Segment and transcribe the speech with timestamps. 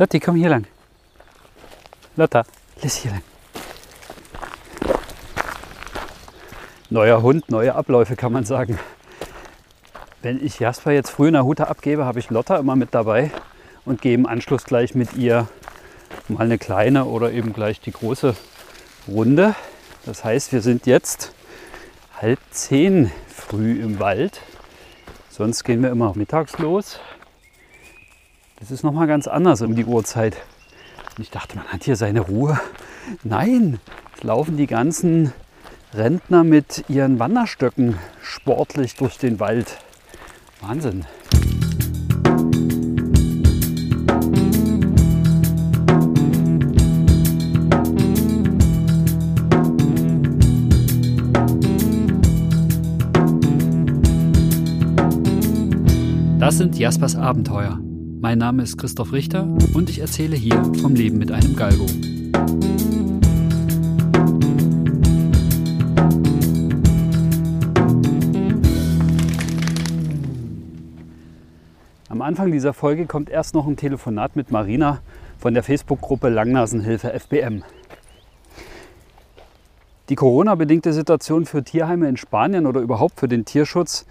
[0.00, 0.66] Lotti, komm hier lang.
[2.16, 2.44] Lotta,
[2.80, 3.22] lass hier lang.
[6.88, 8.78] Neuer Hund, neue Abläufe kann man sagen.
[10.22, 13.30] Wenn ich Jasper jetzt früh in der Hute abgebe, habe ich Lotta immer mit dabei
[13.84, 15.48] und gehe im Anschluss gleich mit ihr
[16.28, 18.34] mal eine kleine oder eben gleich die große
[19.06, 19.54] Runde.
[20.06, 21.34] Das heißt, wir sind jetzt
[22.22, 24.40] halb zehn früh im Wald.
[25.28, 26.98] Sonst gehen wir immer mittags los.
[28.60, 30.36] Das ist noch mal ganz anders um die Uhrzeit.
[31.16, 32.60] Und ich dachte, man hat hier seine Ruhe.
[33.24, 33.80] Nein,
[34.14, 35.32] es laufen die ganzen
[35.94, 39.78] Rentner mit ihren Wanderstöcken sportlich durch den Wald.
[40.60, 41.06] Wahnsinn.
[56.38, 57.80] Das sind Jaspers Abenteuer.
[58.22, 61.86] Mein Name ist Christoph Richter und ich erzähle hier vom Leben mit einem Galgo.
[72.10, 75.00] Am Anfang dieser Folge kommt erst noch ein Telefonat mit Marina
[75.38, 77.62] von der Facebook-Gruppe Langnasenhilfe FBM.
[80.10, 84.04] Die Corona-bedingte Situation für Tierheime in Spanien oder überhaupt für den Tierschutz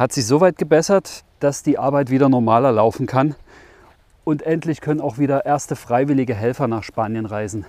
[0.00, 3.34] hat sich so weit gebessert, dass die Arbeit wieder normaler laufen kann.
[4.24, 7.66] Und endlich können auch wieder erste freiwillige Helfer nach Spanien reisen.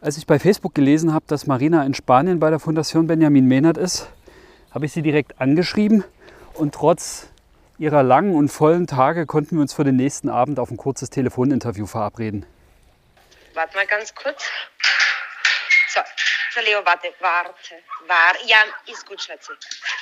[0.00, 3.78] Als ich bei Facebook gelesen habe, dass Marina in Spanien bei der Fundación Benjamin Mehnert
[3.78, 4.08] ist,
[4.70, 6.04] habe ich sie direkt angeschrieben
[6.54, 7.30] und trotz
[7.78, 11.10] ihrer langen und vollen Tage konnten wir uns für den nächsten Abend auf ein kurzes
[11.10, 12.46] Telefoninterview verabreden.
[13.54, 14.44] Warte mal ganz kurz.
[16.56, 17.74] So, Leo, warte, warte,
[18.06, 18.38] warte.
[18.46, 19.52] Ja, ist gut, Schatzi.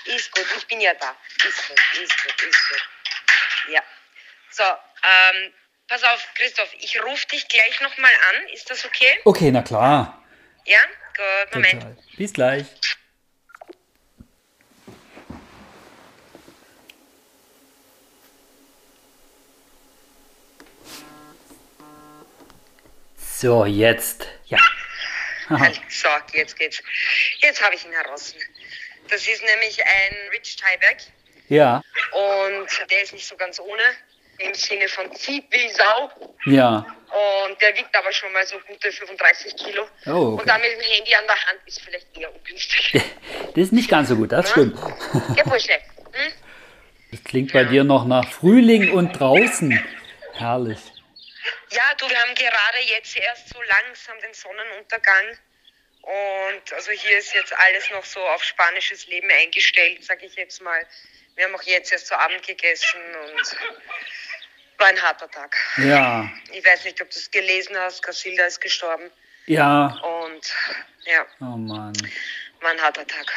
[0.06, 1.16] Ist gut, ich bin ja da.
[1.46, 2.88] Ist gut, ist gut, ist gut.
[3.72, 3.82] Ja.
[4.50, 5.52] So, ähm,
[5.88, 8.48] pass auf, Christoph, ich rufe dich gleich nochmal an.
[8.48, 9.18] Ist das okay?
[9.24, 10.22] Okay, na klar.
[10.66, 10.80] Ja?
[11.16, 11.82] Gut, Moment.
[11.82, 11.96] Total.
[12.16, 12.66] Bis gleich.
[23.16, 24.26] So, jetzt.
[24.46, 24.58] Ja.
[25.48, 25.70] Aha.
[25.90, 26.82] So, jetzt geht's.
[27.38, 28.34] Jetzt habe ich ihn heraus.
[29.08, 30.98] Das ist nämlich ein Rich Tieback
[31.48, 31.82] Ja.
[32.12, 33.82] und der ist nicht so ganz ohne.
[34.38, 36.10] Im Sinne von zieht wie Sau.
[36.46, 36.84] Ja.
[37.46, 39.86] Und der wiegt aber schon mal so gute 35 Kilo.
[40.06, 40.42] Oh, Und okay.
[40.46, 42.94] dann mit dem Handy an der Hand ist vielleicht eher ungünstig.
[43.54, 44.76] Das ist nicht ganz so gut, das stimmt.
[45.36, 45.74] Ja, Bursche.
[46.12, 46.32] Hm?
[47.12, 49.80] Das klingt bei dir noch nach Frühling und draußen.
[50.32, 50.80] Herrlich.
[51.70, 55.38] Ja, du, wir haben gerade jetzt erst so langsam den Sonnenuntergang.
[56.04, 60.60] Und also hier ist jetzt alles noch so auf spanisches Leben eingestellt, sage ich jetzt
[60.60, 60.86] mal.
[61.34, 63.56] Wir haben auch jetzt erst zu Abend gegessen und
[64.78, 65.56] war ein harter Tag.
[65.78, 66.30] Ja.
[66.52, 69.10] Ich weiß nicht, ob du es gelesen hast, Casilda ist gestorben.
[69.46, 69.86] Ja.
[70.02, 70.54] Und
[71.06, 71.94] ja, Oh Mann.
[72.60, 73.32] war ein harter Tag.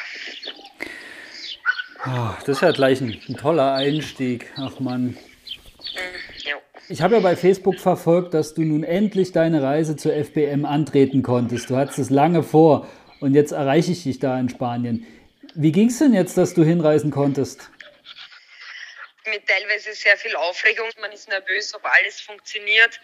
[2.05, 4.51] Oh, das ist ja gleich ein, ein toller Einstieg.
[4.57, 5.17] Ach Mann.
[6.43, 6.55] Ja.
[6.89, 11.21] Ich habe ja bei Facebook verfolgt, dass du nun endlich deine Reise zur FBM antreten
[11.21, 11.69] konntest.
[11.69, 12.87] Du hattest es lange vor
[13.19, 15.05] und jetzt erreiche ich dich da in Spanien.
[15.53, 17.69] Wie ging es denn jetzt, dass du hinreisen konntest?
[19.27, 20.89] mit teilweise sehr viel Aufregung.
[20.99, 22.99] Man ist nervös, ob alles funktioniert.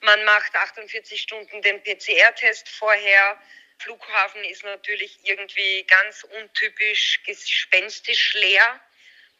[0.00, 3.40] Man macht 48 Stunden den PCR-Test vorher.
[3.78, 8.80] Flughafen ist natürlich irgendwie ganz untypisch gespenstisch leer,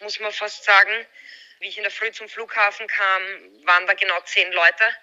[0.00, 1.06] muss man fast sagen.
[1.62, 3.22] Wie ich in der Früh zum Flughafen kam,
[3.64, 4.96] waren da genau zehn Leute.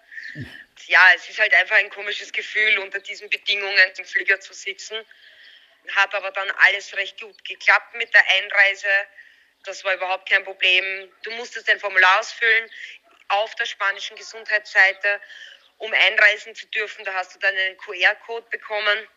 [0.87, 4.97] Ja, es ist halt einfach ein komisches Gefühl, unter diesen Bedingungen im Flieger zu sitzen.
[5.95, 8.89] Hat aber dann alles recht gut geklappt mit der Einreise.
[9.63, 11.09] Das war überhaupt kein Problem.
[11.23, 12.69] Du musstest ein Formular ausfüllen
[13.29, 15.21] auf der spanischen Gesundheitsseite,
[15.77, 17.05] um einreisen zu dürfen.
[17.05, 19.07] Da hast du dann einen QR-Code bekommen.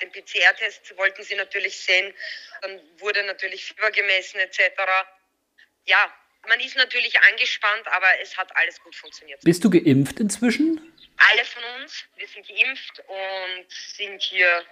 [0.00, 2.12] Den PCR-Test wollten sie natürlich sehen.
[2.60, 4.60] Dann wurde natürlich Fieber gemessen etc.
[5.84, 6.12] Ja,
[6.48, 9.40] man ist natürlich angespannt, aber es hat alles gut funktioniert.
[9.44, 10.80] Bist du geimpft inzwischen?
[11.30, 14.62] Alle von uns, wir sind geimpft und sind hier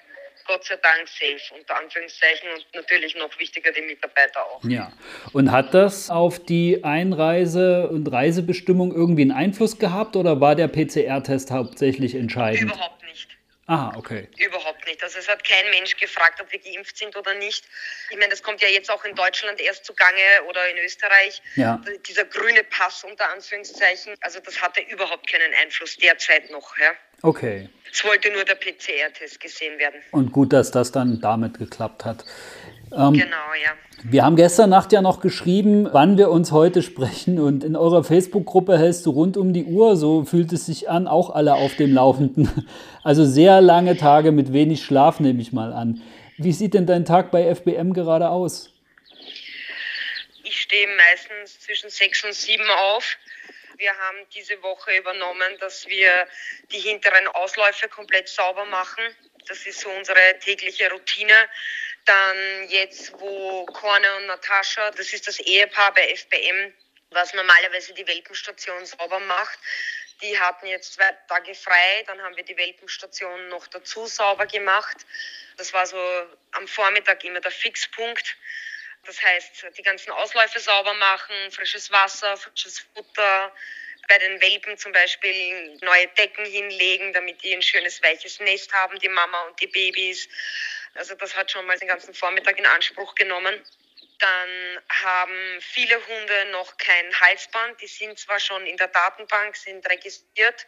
[0.47, 2.49] Gott sei Dank safe, unter Anführungszeichen.
[2.55, 4.63] Und natürlich noch wichtiger, die Mitarbeiter auch.
[4.65, 4.93] Ja.
[5.33, 10.69] Und hat das auf die Einreise- und Reisebestimmung irgendwie einen Einfluss gehabt oder war der
[10.69, 12.63] PCR-Test hauptsächlich entscheidend?
[12.63, 13.06] Überhaupt nicht.
[13.69, 14.29] Aha, okay.
[14.39, 15.03] Überhaupt nicht.
[15.03, 17.65] Also es hat kein Mensch gefragt, ob wir geimpft sind oder nicht.
[18.11, 21.43] Ich meine, das kommt ja jetzt auch in Deutschland erst zugange oder in Österreich.
[21.57, 21.83] Ja.
[22.07, 24.15] Dieser grüne Pass unter Anführungszeichen.
[24.21, 26.79] Also das hatte überhaupt keinen Einfluss derzeit noch.
[26.79, 26.93] Ja.
[27.23, 27.69] Okay.
[27.93, 30.01] Es wollte nur der PCR-Test gesehen werden.
[30.13, 32.25] Und gut, dass das dann damit geklappt hat.
[32.93, 33.73] Ähm, genau, ja.
[34.05, 38.05] Wir haben gestern Nacht ja noch geschrieben, wann wir uns heute sprechen und in eurer
[38.05, 41.75] Facebook-Gruppe hältst du rund um die Uhr, so fühlt es sich an, auch alle auf
[41.77, 42.69] dem Laufenden.
[43.07, 46.03] Also sehr lange Tage mit wenig Schlaf nehme ich mal an.
[46.39, 48.73] Wie sieht denn dein Tag bei FBM gerade aus?
[50.43, 53.17] Ich stehe meistens zwischen sechs und sieben auf.
[53.77, 56.27] Wir haben diese Woche übernommen, dass wir
[56.73, 59.05] die hinteren Ausläufe komplett sauber machen.
[59.47, 61.49] Das ist so unsere tägliche Routine.
[62.07, 62.37] Dann
[62.71, 66.75] jetzt, wo Korne und Natascha, das ist das Ehepaar bei FBM,
[67.11, 69.61] was normalerweise die Welpenstation sauber macht.
[70.23, 74.97] Die hatten jetzt zwei Tage frei, dann haben wir die Welpenstation noch dazu sauber gemacht.
[75.57, 75.99] Das war so
[76.53, 78.37] am Vormittag immer der Fixpunkt.
[79.05, 83.53] Das heißt, die ganzen Ausläufe sauber machen, frisches Wasser, frisches Futter,
[84.09, 88.99] bei den Welpen zum Beispiel neue Decken hinlegen, damit die ein schönes weiches Nest haben,
[88.99, 90.29] die Mama und die Babys.
[90.95, 93.63] Also das hat schon mal den ganzen Vormittag in Anspruch genommen.
[94.19, 97.81] Dann haben viele Hunde noch kein Halsband.
[97.81, 100.67] Die sind zwar schon in der Datenbank, sind registriert,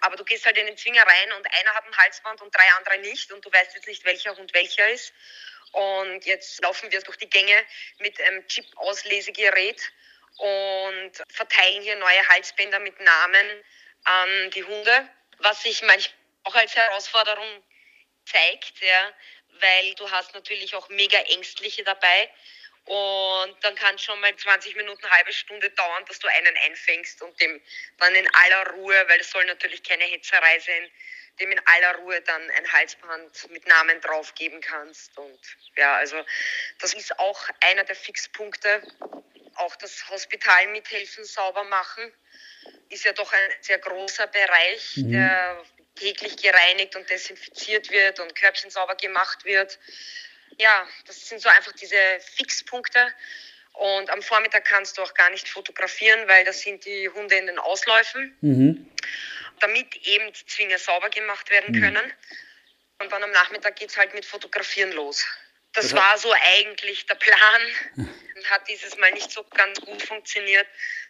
[0.00, 2.70] aber du gehst halt in den Zwinger rein und einer hat ein Halsband und drei
[2.76, 5.12] andere nicht und du weißt jetzt nicht, welcher Hund welcher ist.
[5.72, 7.64] Und jetzt laufen wir durch die Gänge
[7.98, 9.80] mit einem Chip-Auslesegerät
[10.36, 13.64] und verteilen hier neue Halsbänder mit Namen
[14.04, 15.08] an die Hunde,
[15.38, 17.62] was sich manchmal auch als Herausforderung
[18.26, 19.14] zeigt, ja,
[19.60, 22.30] weil du hast natürlich auch mega Ängstliche dabei
[22.84, 26.56] und dann kann es schon mal 20 Minuten, eine halbe Stunde dauern, dass du einen
[26.64, 27.60] einfängst und dem
[27.98, 30.90] dann in aller Ruhe, weil es soll natürlich keine Hetzerei sein,
[31.38, 35.16] dem in aller Ruhe dann ein Halsband mit Namen drauf geben kannst.
[35.16, 35.38] Und
[35.76, 36.24] ja, also
[36.80, 38.82] das ist auch einer der Fixpunkte.
[39.54, 42.12] Auch das Hospital mithelfen, sauber machen,
[42.88, 45.12] ist ja doch ein sehr großer Bereich, mhm.
[45.12, 45.64] der
[45.94, 49.78] täglich gereinigt und desinfiziert wird und Körbchen sauber gemacht wird.
[50.62, 51.96] Ja, das sind so einfach diese
[52.36, 53.12] Fixpunkte.
[53.72, 57.46] Und am Vormittag kannst du auch gar nicht fotografieren, weil das sind die Hunde in
[57.46, 58.86] den Ausläufen, mhm.
[59.58, 61.80] damit eben die Zwinger sauber gemacht werden mhm.
[61.80, 62.12] können.
[63.00, 65.26] Und dann am Nachmittag geht es halt mit Fotografieren los.
[65.72, 67.62] Das, das war so eigentlich der Plan
[67.96, 70.66] und hat dieses Mal nicht so ganz gut funktioniert,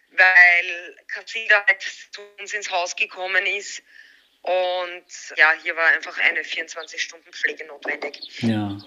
[0.09, 3.83] weil Kassida halt zu uns ins Haus gekommen ist
[4.43, 5.05] und
[5.37, 8.19] ja, hier war einfach eine 24-Stunden-Pflege notwendig.
[8.41, 8.77] Ja.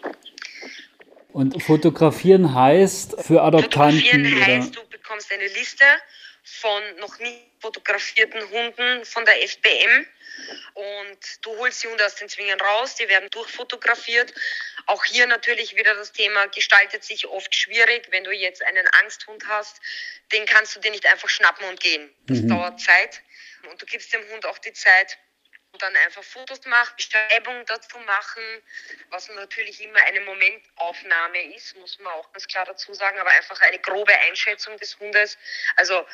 [1.36, 4.00] Und fotografieren heißt für Adoptanten?
[4.00, 4.46] Fotografieren oder?
[4.46, 5.84] heißt, du bekommst eine Liste
[6.42, 10.06] von noch nie fotografierten Hunden von der FBM
[10.72, 14.32] und du holst die Hunde aus den Zwingen raus, die werden durchfotografiert.
[14.86, 19.46] Auch hier natürlich wieder das Thema gestaltet sich oft schwierig, wenn du jetzt einen Angsthund
[19.46, 19.78] hast,
[20.32, 22.08] den kannst du dir nicht einfach schnappen und gehen.
[22.28, 22.48] Das mhm.
[22.48, 23.20] dauert Zeit
[23.70, 25.18] und du gibst dem Hund auch die Zeit,
[25.76, 28.62] und dann einfach Fotos machen, Beschreibung dazu machen,
[29.10, 33.60] was natürlich immer eine Momentaufnahme ist, muss man auch ganz klar dazu sagen, aber einfach
[33.60, 35.36] eine grobe Einschätzung des Hundes.
[35.76, 36.06] Also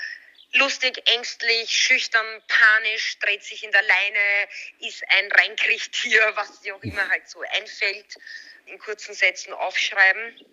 [0.55, 4.49] lustig, ängstlich, schüchtern, panisch, dreht sich in der Leine,
[4.81, 8.17] ist ein Reinkriechtier, was dir auch immer halt so einfällt,
[8.67, 10.45] in kurzen Sätzen aufschreiben.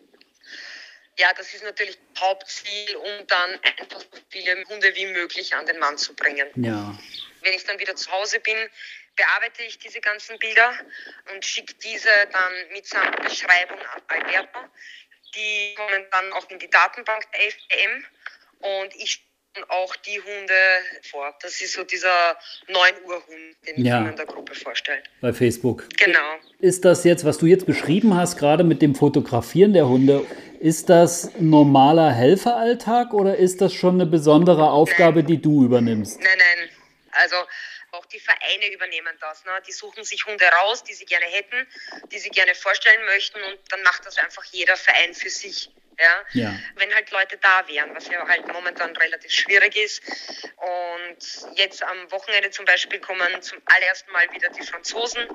[1.19, 5.77] Ja, das ist natürlich Hauptziel, um dann einfach so viele Hunde wie möglich an den
[5.77, 6.47] Mann zu bringen.
[6.55, 6.97] Ja.
[7.41, 8.57] Wenn ich dann wieder zu Hause bin,
[9.17, 10.73] bearbeite ich diese ganzen Bilder
[11.33, 14.59] und schicke diese dann mitsamt Beschreibung an Alberto.
[15.35, 18.05] Die kommen dann auch in die Datenbank der FDM
[18.59, 19.28] und ich
[19.67, 20.53] auch die Hunde
[21.09, 21.35] vor.
[21.41, 22.37] Das ist so dieser
[22.67, 23.99] 9 Uhr Hund, den ja.
[24.01, 25.09] man in der Gruppe vorstellt.
[25.21, 25.87] Bei Facebook.
[25.97, 26.35] Genau.
[26.59, 30.25] Ist das jetzt, was du jetzt beschrieben hast, gerade mit dem Fotografieren der Hunde,
[30.59, 35.27] ist das normaler Helferalltag oder ist das schon eine besondere Aufgabe, nein.
[35.27, 36.19] die du übernimmst?
[36.19, 36.69] Nein, nein.
[37.11, 37.35] Also
[37.91, 39.43] auch die Vereine übernehmen das.
[39.45, 39.51] Ne?
[39.67, 41.67] Die suchen sich Hunde raus, die sie gerne hätten,
[42.11, 45.71] die sie gerne vorstellen möchten und dann macht das einfach jeder Verein für sich.
[45.99, 46.25] Ja?
[46.33, 46.59] ja?
[46.75, 50.01] Wenn halt Leute da wären, was ja halt momentan relativ schwierig ist.
[50.55, 55.27] Und jetzt am Wochenende zum Beispiel kommen zum allerersten Mal wieder die Franzosen,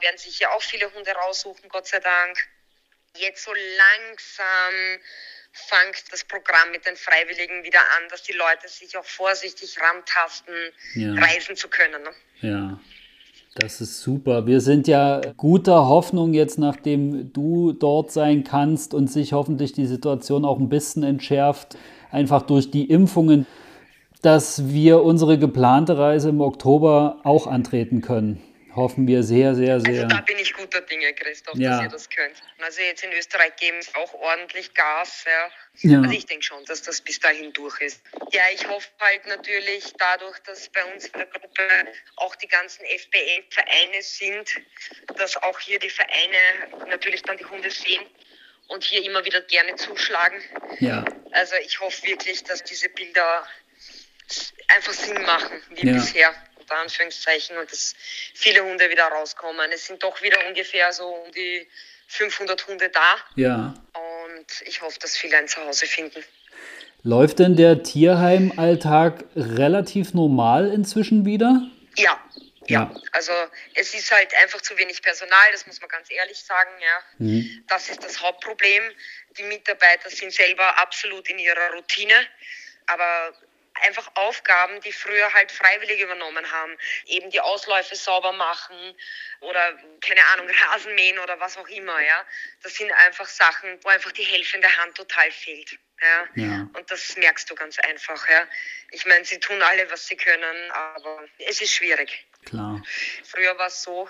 [0.00, 2.36] werden sich ja auch viele Hunde raussuchen, Gott sei Dank.
[3.16, 5.00] Jetzt so langsam
[5.52, 10.72] fängt das Programm mit den Freiwilligen wieder an, dass die Leute sich auch vorsichtig rantasten,
[10.94, 11.12] ja.
[11.14, 12.02] reisen zu können.
[12.02, 12.14] Ne?
[12.40, 12.80] Ja.
[13.54, 14.46] Das ist super.
[14.46, 19.84] Wir sind ja guter Hoffnung jetzt, nachdem du dort sein kannst und sich hoffentlich die
[19.84, 21.76] Situation auch ein bisschen entschärft,
[22.10, 23.46] einfach durch die Impfungen,
[24.22, 28.40] dass wir unsere geplante Reise im Oktober auch antreten können
[28.74, 30.04] hoffen wir sehr, sehr, sehr.
[30.04, 31.70] Also da bin ich guter Dinge, Christoph, ja.
[31.70, 32.36] dass ihr das könnt.
[32.60, 35.24] Also jetzt in Österreich geben es auch ordentlich Gas.
[35.26, 35.90] Ja.
[35.90, 35.98] ja.
[36.00, 38.02] Also ich denke schon, dass das bis dahin durch ist.
[38.32, 41.68] Ja, ich hoffe halt natürlich dadurch, dass bei uns in der Gruppe
[42.16, 44.60] auch die ganzen FBL-Vereine sind,
[45.16, 48.02] dass auch hier die Vereine natürlich dann die Hunde sehen
[48.68, 50.40] und hier immer wieder gerne zuschlagen.
[50.80, 51.04] Ja.
[51.32, 53.46] Also ich hoffe wirklich, dass diese Bilder
[54.68, 55.94] einfach Sinn machen, wie Ja.
[55.94, 56.34] bisher,
[56.72, 57.94] unter Anführungszeichen, und dass
[58.34, 59.70] viele Hunde wieder rauskommen.
[59.72, 61.68] Es sind doch wieder ungefähr so um die
[62.08, 63.74] 500 Hunde da Ja.
[63.94, 66.24] und ich hoffe, dass viele ein Zuhause finden.
[67.04, 71.62] Läuft denn der Tierheimalltag relativ normal inzwischen wieder?
[71.96, 72.18] Ja,
[72.66, 72.82] Ja.
[72.92, 72.94] ja.
[73.12, 73.32] Also
[73.74, 77.02] es ist halt einfach zu wenig Personal, das muss man ganz ehrlich sagen, ja.
[77.18, 77.64] Mhm.
[77.68, 78.82] Das ist das Hauptproblem.
[79.38, 82.14] Die Mitarbeiter sind selber absolut in ihrer Routine,
[82.86, 83.32] aber
[83.82, 88.96] einfach Aufgaben, die früher halt freiwillig übernommen haben, eben die Ausläufe sauber machen
[89.40, 92.26] oder keine Ahnung, Rasen mähen oder was auch immer, ja.
[92.62, 95.78] Das sind einfach Sachen, wo einfach die helfende Hand total fehlt.
[96.00, 96.28] Ja.
[96.34, 96.68] Ja.
[96.74, 98.46] Und das merkst du ganz einfach, ja.
[98.90, 102.26] Ich meine, sie tun alle, was sie können, aber es ist schwierig.
[102.44, 102.82] Klar.
[103.24, 104.08] Früher war es so,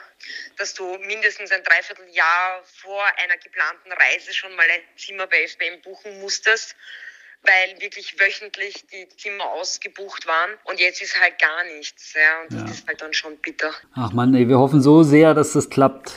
[0.56, 5.82] dass du mindestens ein Dreivierteljahr vor einer geplanten Reise schon mal ein Zimmer bei FBM
[5.82, 6.74] buchen musstest,
[7.44, 10.50] weil wirklich wöchentlich die Zimmer ausgebucht waren.
[10.64, 12.14] Und jetzt ist halt gar nichts.
[12.14, 12.74] Ja, und das Ja.
[12.76, 13.72] ist halt dann schon bitter.
[13.94, 16.12] Ach man, wir hoffen so sehr, dass das klappt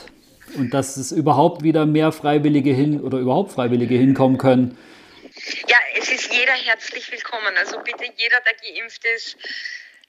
[0.54, 4.78] und dass es überhaupt wieder mehr Freiwillige hin oder überhaupt Freiwillige hinkommen können.
[5.68, 7.54] Ja, es ist jeder herzlich willkommen.
[7.58, 9.36] Also bitte jeder, der geimpft ist,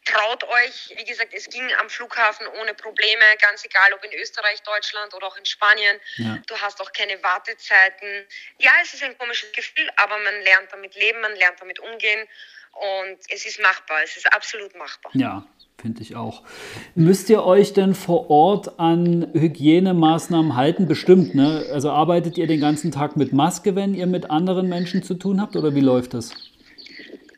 [0.08, 0.94] traut euch.
[0.96, 5.28] Wie gesagt, es ging am Flughafen ohne Probleme, ganz egal ob in Österreich, Deutschland oder
[5.28, 6.00] auch in Spanien.
[6.16, 6.40] Ja.
[6.48, 8.26] Du hast auch keine Wartezeiten.
[8.60, 12.28] Ja, es ist ein komisches Gefühl, aber man lernt damit leben, man lernt damit umgehen
[13.04, 13.98] und es ist machbar.
[14.04, 15.12] Es ist absolut machbar.
[15.16, 15.46] Ja,
[15.82, 16.44] finde ich auch.
[16.96, 20.88] Müsst ihr euch denn vor Ort an Hygienemaßnahmen halten?
[20.88, 21.68] Bestimmt, ne?
[21.72, 25.42] Also arbeitet ihr den ganzen Tag mit Maske, wenn ihr mit anderen Menschen zu tun
[25.42, 26.34] habt oder wie läuft das?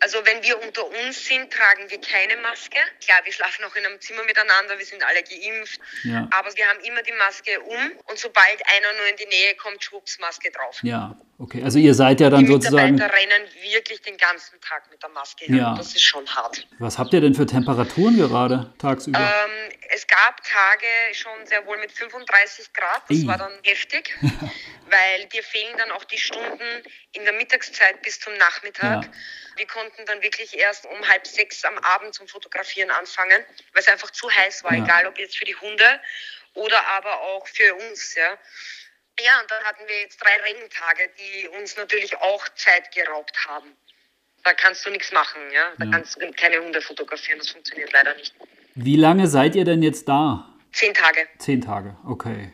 [0.01, 2.79] Also wenn wir unter uns sind, tragen wir keine Maske.
[3.03, 5.79] Klar, wir schlafen auch in einem Zimmer miteinander, wir sind alle geimpft.
[6.03, 6.27] Ja.
[6.31, 9.83] Aber wir haben immer die Maske um und sobald einer nur in die Nähe kommt,
[9.83, 10.79] schwupps Maske drauf.
[10.83, 11.63] Ja, okay.
[11.63, 12.93] Also ihr seid ja dann Die sozusagen.
[12.95, 15.55] Mitarbeiter rennen wirklich den ganzen Tag mit der Maske her.
[15.57, 15.75] Ja.
[15.75, 16.67] Das ist schon hart.
[16.79, 19.19] Was habt ihr denn für Temperaturen gerade tagsüber?
[19.19, 23.01] Ähm, es gab Tage schon sehr wohl mit 35 Grad.
[23.09, 23.27] Das Ei.
[23.27, 24.15] war dann heftig,
[24.89, 29.05] weil dir fehlen dann auch die Stunden in der Mittagszeit bis zum Nachmittag.
[29.05, 29.11] Ja.
[29.55, 33.43] Wir konnten dann wirklich erst um halb sechs am Abend zum Fotografieren anfangen,
[33.73, 34.83] weil es einfach zu heiß war, Ja.
[34.83, 35.99] egal ob jetzt für die Hunde
[36.53, 38.15] oder aber auch für uns.
[38.15, 38.37] Ja.
[39.23, 43.75] Ja, und dann hatten wir jetzt drei Regentage, die uns natürlich auch Zeit geraubt haben.
[44.43, 45.73] Da kannst du nichts machen, ja.
[45.77, 45.91] Da Ja.
[45.91, 48.33] kannst du keine Hunde fotografieren, das funktioniert leider nicht.
[48.75, 50.45] Wie lange seid ihr denn jetzt da?
[50.71, 51.27] Zehn Tage.
[51.39, 52.53] Zehn Tage, okay.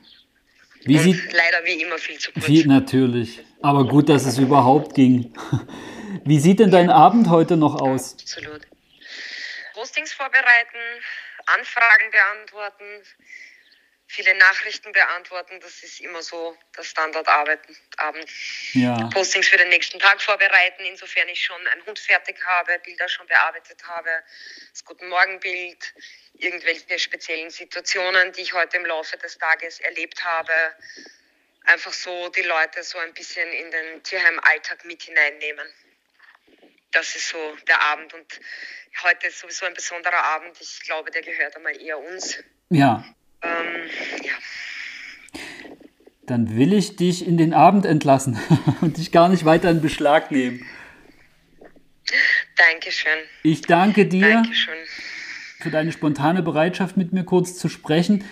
[0.86, 1.34] Wie Und sieht.
[1.34, 2.48] leider wie immer viel zu kurz.
[2.48, 3.44] Wie, natürlich.
[3.62, 5.34] Aber gut, dass es überhaupt ging.
[6.24, 8.14] Wie sieht denn dein Abend heute noch aus?
[8.14, 8.62] Absolut.
[9.74, 10.78] Postings vorbereiten,
[11.48, 13.04] Anfragen beantworten,
[14.08, 15.60] viele Nachrichten beantworten.
[15.60, 17.76] Das ist immer so das Standardarbeiten.
[17.98, 18.30] Abend.
[18.74, 23.08] Ja, Postings für den nächsten Tag vorbereiten, insofern ich schon einen Hund fertig habe, Bilder
[23.10, 24.10] schon bearbeitet habe,
[24.72, 25.94] das Guten Morgenbild,
[26.34, 30.52] irgendwelche speziellen Situationen, die ich heute im Laufe des Tages erlebt habe.
[31.64, 35.68] Einfach so die Leute so ein bisschen in den Tierheim-Alltag mit hineinnehmen.
[36.92, 38.40] Das ist so der Abend und
[39.04, 40.56] heute ist sowieso ein besonderer Abend.
[40.62, 42.38] Ich glaube, der gehört einmal eher uns.
[42.70, 43.04] ja.
[43.46, 43.90] Ähm,
[44.24, 44.34] ja.
[46.26, 48.40] Dann will ich dich in den Abend entlassen
[48.82, 50.66] und dich gar nicht weiter in Beschlag nehmen.
[52.58, 53.20] Dankeschön.
[53.44, 54.78] Ich danke dir Dankeschön.
[55.60, 58.24] für deine spontane Bereitschaft, mit mir kurz zu sprechen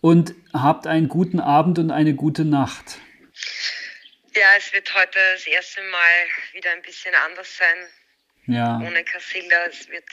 [0.00, 2.98] und habt einen guten Abend und eine gute Nacht.
[4.34, 8.54] Ja, es wird heute das erste Mal wieder ein bisschen anders sein.
[8.54, 9.66] Ja, Ohne Casilda.
[9.68, 10.04] Es wird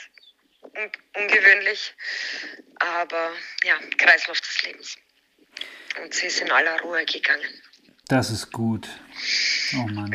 [0.62, 1.94] un ungewöhnlich.
[2.80, 3.32] Aber
[3.64, 4.96] ja, Kreislauf des Lebens.
[6.04, 7.62] Und sie ist in aller Ruhe gegangen.
[8.08, 8.88] das ist gut.
[9.76, 10.14] Oh Mann.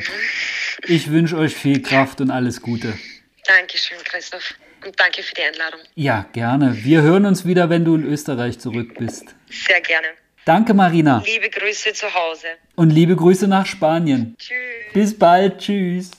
[0.86, 2.98] Ich wünsche euch viel Kraft und alles Gute.
[3.46, 4.54] Dankeschön, Christoph.
[4.84, 5.80] Und danke für die Einladung.
[5.94, 6.76] Ja, gerne.
[6.84, 9.34] Wir hören uns wieder, wenn du in Österreich zurück bist.
[9.50, 10.08] Sehr gerne.
[10.44, 11.22] Danke, Marina.
[11.24, 12.46] Liebe Grüße zu Hause.
[12.76, 14.36] Und liebe Grüße nach Spanien.
[14.38, 14.92] Tschüss.
[14.92, 15.58] Bis bald.
[15.58, 16.10] Tschüss.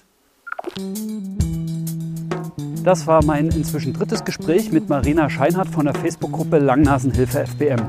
[2.87, 7.81] Das war mein inzwischen drittes Gespräch mit Marina Scheinhardt von der Facebook-Gruppe Langnasenhilfe FBM.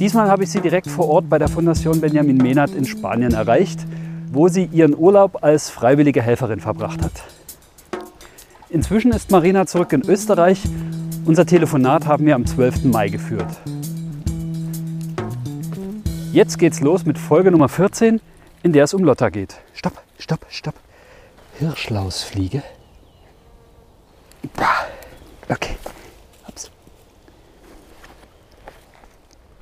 [0.00, 3.78] Diesmal habe ich sie direkt vor Ort bei der Fondation Benjamin Mehnert in Spanien erreicht,
[4.32, 7.12] wo sie ihren Urlaub als freiwillige Helferin verbracht hat.
[8.70, 10.64] Inzwischen ist Marina zurück in Österreich.
[11.24, 12.86] Unser Telefonat haben wir am 12.
[12.86, 13.56] Mai geführt.
[16.32, 18.20] Jetzt geht's los mit Folge Nummer 14,
[18.64, 19.58] in der es um Lotta geht.
[19.74, 20.74] Stopp, stopp, stopp.
[21.60, 22.64] Hirschlausfliege.
[25.48, 25.76] Okay.
[26.48, 26.70] Ups.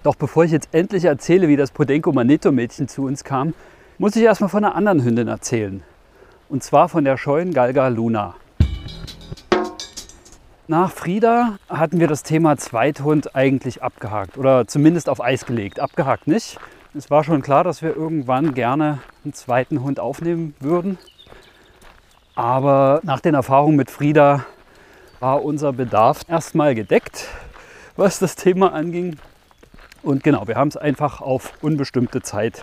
[0.03, 3.55] Doch bevor ich jetzt endlich erzähle, wie das Podenco Maneto Mädchen zu uns kam,
[3.99, 5.83] muss ich erstmal von einer anderen Hündin erzählen.
[6.49, 8.35] Und zwar von der scheuen Galga Luna.
[10.67, 15.79] Nach Frieda hatten wir das Thema Zweithund eigentlich abgehakt oder zumindest auf Eis gelegt.
[15.79, 16.59] Abgehakt nicht.
[16.95, 20.97] Es war schon klar, dass wir irgendwann gerne einen zweiten Hund aufnehmen würden.
[22.35, 24.47] Aber nach den Erfahrungen mit Frieda
[25.25, 27.29] war unser Bedarf erstmal gedeckt,
[27.97, 29.17] was das Thema anging.
[30.03, 32.63] Und genau, wir haben es einfach auf unbestimmte Zeit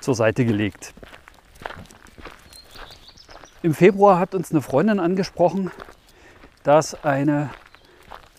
[0.00, 0.94] zur Seite gelegt.
[3.62, 5.70] Im Februar hat uns eine Freundin angesprochen,
[6.64, 7.50] dass eine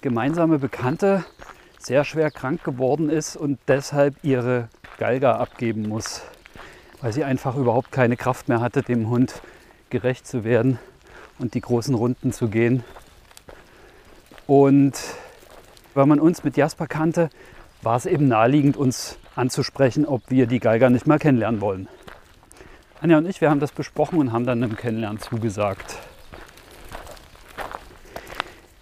[0.01, 1.23] gemeinsame Bekannte
[1.79, 4.67] sehr schwer krank geworden ist und deshalb ihre
[4.97, 6.21] Galga abgeben muss,
[6.99, 9.41] weil sie einfach überhaupt keine Kraft mehr hatte, dem Hund
[9.89, 10.79] gerecht zu werden
[11.39, 12.83] und die großen Runden zu gehen.
[14.47, 14.93] Und
[15.93, 17.29] weil man uns mit Jasper kannte,
[17.81, 21.87] war es eben naheliegend, uns anzusprechen, ob wir die Geiger nicht mal kennenlernen wollen.
[23.01, 25.97] Anja und ich, wir haben das besprochen und haben dann einem Kennenlernen zugesagt.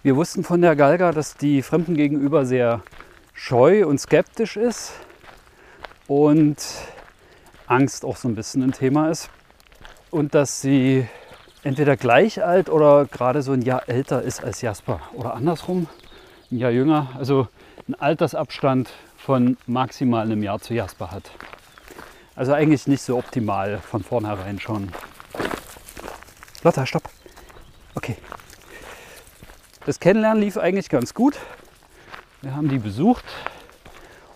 [0.02, 2.82] Wir wussten von der Galga, dass die Fremden gegenüber sehr
[3.34, 4.92] scheu und skeptisch ist
[6.08, 6.56] und
[7.66, 9.30] Angst auch so ein bisschen ein Thema ist.
[10.10, 11.06] Und dass sie
[11.62, 15.88] entweder gleich alt oder gerade so ein Jahr älter ist als Jasper oder andersrum,
[16.50, 17.08] ein Jahr jünger.
[17.16, 17.48] Also
[17.86, 21.30] einen Altersabstand von maximal einem Jahr zu Jasper hat.
[22.34, 24.90] Also eigentlich nicht so optimal von vornherein schon.
[26.62, 27.04] Lotta, stopp.
[27.94, 28.16] Okay.
[29.84, 31.38] Das Kennenlernen lief eigentlich ganz gut.
[32.40, 33.24] Wir haben die besucht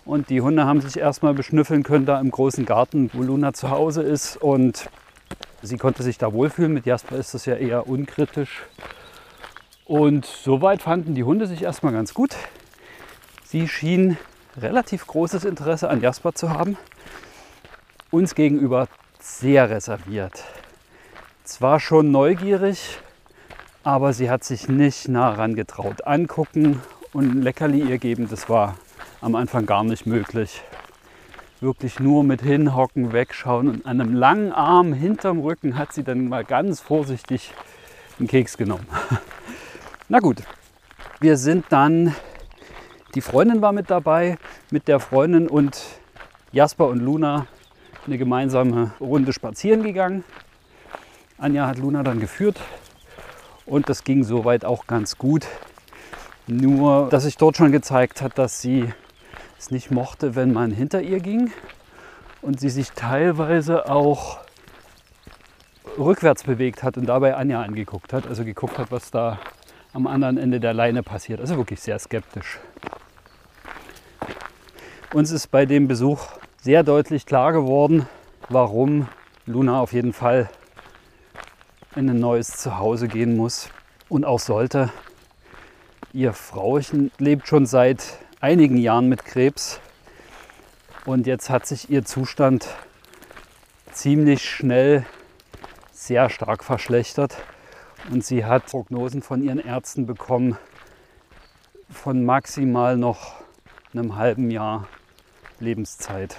[0.05, 3.69] und die Hunde haben sich erstmal beschnüffeln können da im großen Garten, wo Luna zu
[3.69, 4.37] Hause ist.
[4.37, 4.89] Und
[5.61, 6.73] sie konnte sich da wohlfühlen.
[6.73, 8.63] Mit Jasper ist das ja eher unkritisch.
[9.85, 12.35] Und soweit fanden die Hunde sich erstmal ganz gut.
[13.45, 14.17] Sie schien
[14.57, 16.77] relativ großes Interesse an Jasper zu haben.
[18.11, 18.87] Uns gegenüber
[19.19, 20.43] sehr reserviert.
[21.43, 22.99] Zwar schon neugierig,
[23.83, 26.05] aber sie hat sich nicht nah ran getraut.
[26.05, 26.81] Angucken
[27.13, 28.75] und ein Leckerli ihr geben, das war
[29.21, 30.61] am Anfang gar nicht möglich.
[31.59, 36.29] Wirklich nur mit hinhocken, wegschauen und an einem langen Arm hinterm Rücken hat sie dann
[36.29, 37.51] mal ganz vorsichtig
[38.19, 38.85] einen Keks genommen.
[40.07, 40.43] Na gut,
[41.19, 42.13] wir sind dann,
[43.15, 44.37] die Freundin war mit dabei,
[44.69, 45.81] mit der Freundin und
[46.51, 47.47] Jasper und Luna
[48.05, 50.23] eine gemeinsame Runde spazieren gegangen.
[51.39, 52.59] Anja hat Luna dann geführt
[53.65, 55.47] und das ging soweit auch ganz gut.
[56.45, 58.93] Nur, dass sich dort schon gezeigt hat, dass sie
[59.57, 61.51] es nicht mochte, wenn man hinter ihr ging
[62.41, 64.39] und sie sich teilweise auch
[65.97, 69.39] rückwärts bewegt hat und dabei Anja angeguckt hat, also geguckt hat, was da
[69.93, 71.39] am anderen Ende der Leine passiert.
[71.39, 72.59] Also wirklich sehr skeptisch.
[75.13, 76.27] Uns ist bei dem Besuch
[76.61, 78.07] sehr deutlich klar geworden,
[78.49, 79.07] warum
[79.45, 80.49] Luna auf jeden Fall
[81.95, 83.69] in ein neues Zuhause gehen muss
[84.09, 84.91] und auch sollte.
[86.13, 89.79] Ihr Frauchen lebt schon seit einigen Jahren mit Krebs.
[91.05, 92.67] Und jetzt hat sich ihr Zustand
[93.91, 95.05] ziemlich schnell
[95.91, 97.37] sehr stark verschlechtert.
[98.11, 100.57] Und sie hat Prognosen von ihren Ärzten bekommen
[101.89, 103.35] von maximal noch
[103.93, 104.87] einem halben Jahr
[105.59, 106.37] Lebenszeit.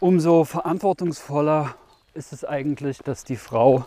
[0.00, 1.76] Umso verantwortungsvoller
[2.14, 3.86] ist es eigentlich, dass die Frau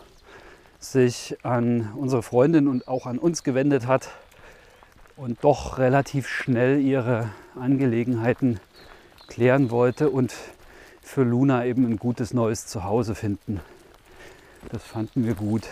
[0.78, 4.10] sich an unsere Freundin und auch an uns gewendet hat
[5.18, 8.60] und doch relativ schnell ihre Angelegenheiten
[9.26, 10.32] klären wollte und
[11.02, 13.60] für Luna eben ein gutes neues Zuhause finden.
[14.70, 15.64] Das fanden wir gut.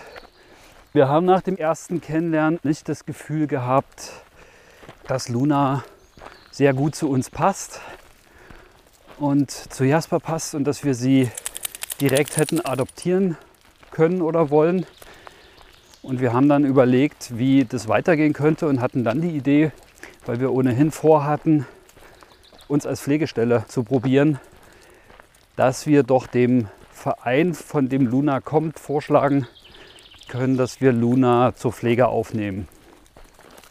[0.93, 4.11] Wir haben nach dem ersten Kennenlernen nicht das Gefühl gehabt,
[5.07, 5.85] dass Luna
[6.51, 7.81] sehr gut zu uns passt
[9.19, 11.31] und zu Jasper passt und dass wir sie
[12.01, 13.37] direkt hätten adoptieren
[13.93, 14.87] können oder wollen.
[16.07, 19.73] Und wir haben dann überlegt, wie das weitergehen könnte und hatten dann die Idee,
[20.25, 21.66] weil wir ohnehin vorhatten,
[22.69, 24.38] uns als Pflegestelle zu probieren,
[25.57, 29.49] dass wir doch dem Verein, von dem Luna kommt, vorschlagen
[30.29, 32.69] können, dass wir Luna zur Pflege aufnehmen.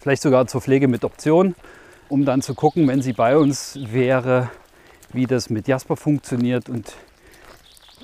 [0.01, 1.55] Vielleicht sogar zur Pflege mit Option,
[2.09, 4.51] um dann zu gucken, wenn sie bei uns wäre,
[5.13, 6.95] wie das mit Jasper funktioniert und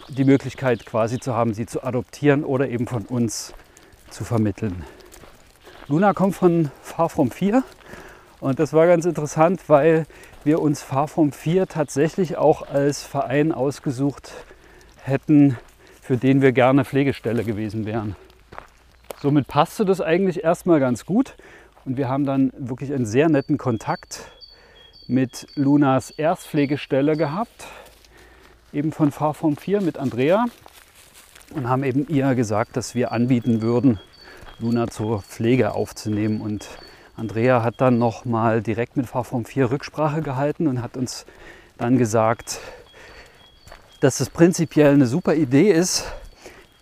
[0.07, 3.53] die Möglichkeit quasi zu haben, sie zu adoptieren oder eben von uns
[4.11, 4.83] zu vermitteln.
[5.87, 7.63] Luna kommt von Farfrom 4
[8.39, 10.05] und das war ganz interessant, weil
[10.43, 14.31] wir uns Farfrom 4 tatsächlich auch als Verein ausgesucht
[15.03, 15.57] hätten,
[16.01, 18.15] für den wir gerne Pflegestelle gewesen wären.
[19.19, 21.35] Somit passte das eigentlich erstmal ganz gut
[21.85, 24.31] und wir haben dann wirklich einen sehr netten Kontakt
[25.07, 27.67] mit Lunas Erstpflegestelle gehabt
[28.73, 30.45] eben von Fahrform 4 mit Andrea
[31.53, 33.99] und haben eben ihr gesagt, dass wir anbieten würden,
[34.59, 36.41] Luna zur Pflege aufzunehmen.
[36.41, 36.67] Und
[37.15, 41.25] Andrea hat dann noch mal direkt mit Fahrform 4 Rücksprache gehalten und hat uns
[41.77, 42.59] dann gesagt,
[43.99, 46.05] dass es prinzipiell eine super Idee ist.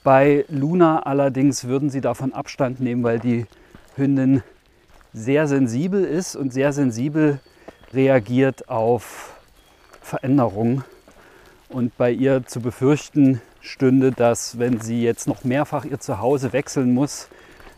[0.03, 3.45] Bei Luna allerdings würden sie davon Abstand nehmen, weil die
[3.95, 4.43] Hündin
[5.13, 7.39] sehr sensibel ist und sehr sensibel
[7.93, 9.35] reagiert auf
[10.01, 10.83] Veränderungen.
[11.67, 16.93] Und bei ihr zu befürchten stünde, dass wenn sie jetzt noch mehrfach ihr Zuhause wechseln
[16.93, 17.29] muss,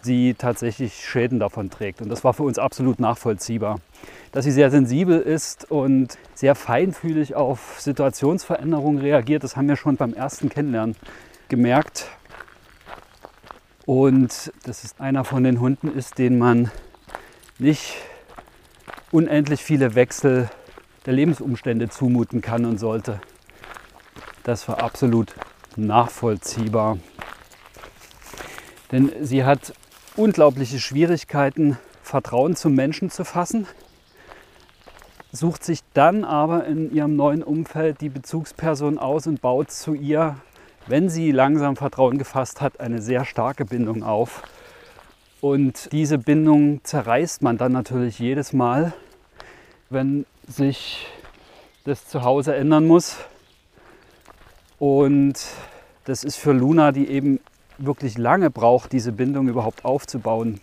[0.01, 2.01] sie tatsächlich Schäden davon trägt.
[2.01, 3.79] Und das war für uns absolut nachvollziehbar.
[4.31, 9.97] Dass sie sehr sensibel ist und sehr feinfühlig auf Situationsveränderungen reagiert, das haben wir schon
[9.97, 10.95] beim ersten Kennenlernen
[11.49, 12.07] gemerkt.
[13.85, 16.71] Und das ist einer von den Hunden ist, den man
[17.59, 17.95] nicht
[19.11, 20.49] unendlich viele Wechsel
[21.05, 23.19] der Lebensumstände zumuten kann und sollte.
[24.43, 25.33] Das war absolut
[25.77, 26.97] nachvollziehbar.
[28.91, 29.73] Denn sie hat
[30.15, 33.67] unglaubliche Schwierigkeiten, Vertrauen zum Menschen zu fassen,
[35.31, 40.35] sucht sich dann aber in ihrem neuen Umfeld die Bezugsperson aus und baut zu ihr,
[40.87, 44.43] wenn sie langsam Vertrauen gefasst hat, eine sehr starke Bindung auf.
[45.39, 48.93] Und diese Bindung zerreißt man dann natürlich jedes Mal,
[49.89, 51.07] wenn sich
[51.85, 53.17] das Zuhause ändern muss.
[54.81, 55.35] Und
[56.05, 57.39] das ist für Luna, die eben
[57.77, 60.59] wirklich lange braucht, diese Bindung überhaupt aufzubauen,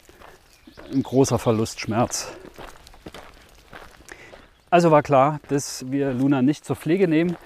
[0.93, 2.33] ein großer Verlustschmerz.
[4.71, 7.37] Also war klar, dass wir Luna nicht zur Pflege nehmen.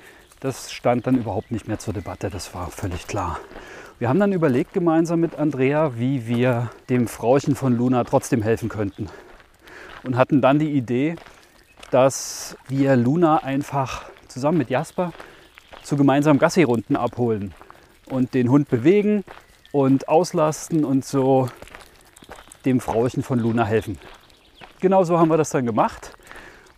[0.40, 3.38] Das stand dann überhaupt nicht mehr zur Debatte, das war völlig klar.
[3.98, 8.70] Wir haben dann überlegt gemeinsam mit Andrea, wie wir dem Frauchen von Luna trotzdem helfen
[8.70, 9.10] könnten.
[10.04, 11.16] Und hatten dann die Idee,
[11.90, 15.12] dass wir Luna einfach zusammen mit Jasper
[15.82, 17.52] zu gemeinsamen Gassi-Runden abholen
[18.06, 19.24] und den Hund bewegen
[19.72, 21.48] und auslasten und so
[22.64, 23.98] dem Frauchen von Luna helfen.
[24.80, 26.12] Genau so haben wir das dann gemacht.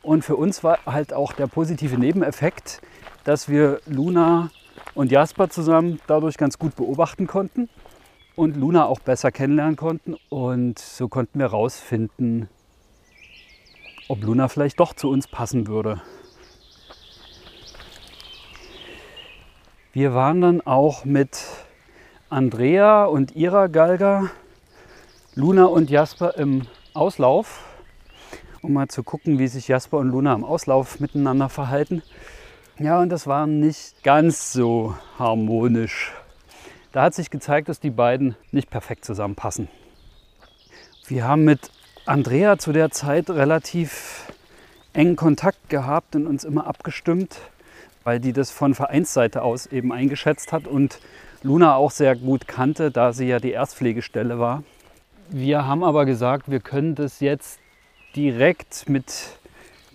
[0.03, 2.83] Und für uns war halt auch der positive Nebeneffekt,
[3.25, 4.51] dass wir Luna
[4.95, 7.69] und Jasper zusammen dadurch ganz gut beobachten konnten
[8.37, 10.17] und Luna auch besser kennenlernen konnten.
[10.29, 12.49] Und so konnten wir herausfinden,
[14.09, 16.03] ob Luna vielleicht doch zu uns passen würde.
[19.95, 21.41] Wir waren dann auch mit
[22.29, 24.29] Andrea und ihrer Galga,
[25.37, 26.63] Luna und Jasper im
[26.95, 27.63] Auslauf,
[28.61, 32.03] um mal zu gucken, wie sich Jasper und Luna im Auslauf miteinander verhalten.
[32.77, 36.13] Ja, und das war nicht ganz so harmonisch.
[36.91, 39.69] Da hat sich gezeigt, dass die beiden nicht perfekt zusammenpassen.
[41.07, 41.71] Wir haben mit
[42.05, 44.27] Andrea zu der Zeit relativ
[44.93, 47.39] engen Kontakt gehabt und uns immer abgestimmt,
[48.05, 51.01] weil die das von Vereinsseite aus eben eingeschätzt hat und
[51.43, 54.62] Luna auch sehr gut kannte, da sie ja die Erstpflegestelle war.
[55.29, 57.59] Wir haben aber gesagt, wir können das jetzt
[58.14, 59.38] direkt mit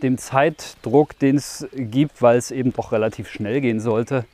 [0.02, 4.26] dem Zeitdruck, den es gibt, weil es eben doch relativ schnell gehen sollte,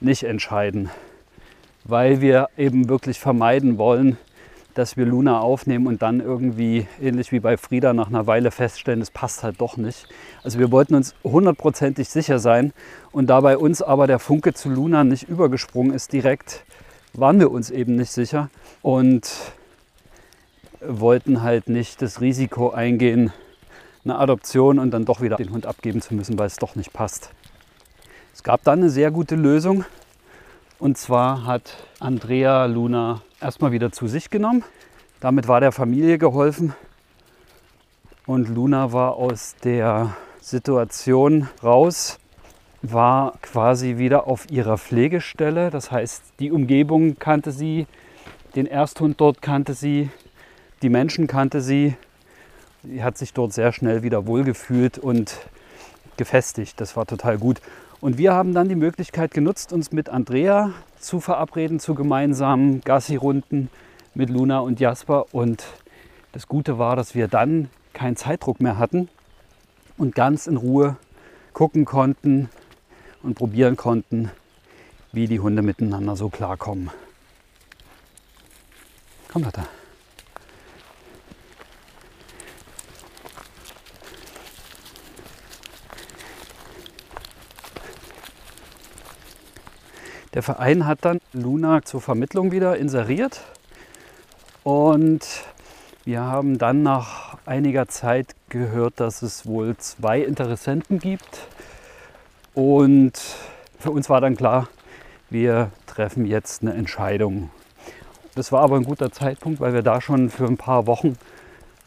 [0.00, 0.90] nicht entscheiden.
[1.84, 4.18] Weil wir eben wirklich vermeiden wollen,
[4.74, 9.00] dass wir Luna aufnehmen und dann irgendwie, ähnlich wie bei Frieda, nach einer Weile feststellen,
[9.00, 10.06] es passt halt doch nicht.
[10.42, 12.72] Also wir wollten uns hundertprozentig sicher sein
[13.12, 16.64] und da bei uns aber der Funke zu Luna nicht übergesprungen ist direkt,
[17.12, 18.50] waren wir uns eben nicht sicher
[18.82, 19.30] und
[20.80, 23.32] wollten halt nicht das Risiko eingehen,
[24.04, 26.92] eine Adoption und dann doch wieder den Hund abgeben zu müssen, weil es doch nicht
[26.92, 27.30] passt.
[28.32, 29.84] Es gab dann eine sehr gute Lösung
[30.78, 34.64] und zwar hat Andrea Luna erstmal wieder zu sich genommen.
[35.20, 36.74] Damit war der Familie geholfen
[38.26, 42.18] und Luna war aus der Situation raus,
[42.82, 45.70] war quasi wieder auf ihrer Pflegestelle.
[45.70, 47.86] Das heißt, die Umgebung kannte sie,
[48.56, 50.10] den Ersthund dort kannte sie,
[50.82, 51.96] die Menschen kannte sie.
[52.82, 55.36] Sie hat sich dort sehr schnell wieder wohlgefühlt und
[56.16, 56.80] gefestigt.
[56.80, 57.60] Das war total gut.
[58.00, 63.70] Und wir haben dann die Möglichkeit genutzt, uns mit Andrea zu verabreden zu gemeinsamen Gassi-Runden
[64.14, 65.26] mit Luna und Jasper.
[65.32, 65.64] Und
[66.32, 69.08] das Gute war, dass wir dann keinen Zeitdruck mehr hatten
[69.96, 70.96] und ganz in Ruhe
[71.52, 72.48] gucken konnten
[73.22, 74.30] und probieren konnten,
[75.12, 76.90] wie die Hunde miteinander so klarkommen.
[79.28, 79.66] Komm, Lotta.
[90.32, 93.40] Der Verein hat dann Luna zur Vermittlung wieder inseriert
[94.62, 95.26] und
[96.04, 101.46] wir haben dann nach einiger Zeit gehört, dass es wohl zwei Interessenten gibt
[102.54, 103.20] und
[103.80, 104.68] Für uns war dann klar,
[105.30, 107.50] wir treffen jetzt eine Entscheidung.
[108.34, 111.16] Das war aber ein guter Zeitpunkt, weil wir da schon für ein paar Wochen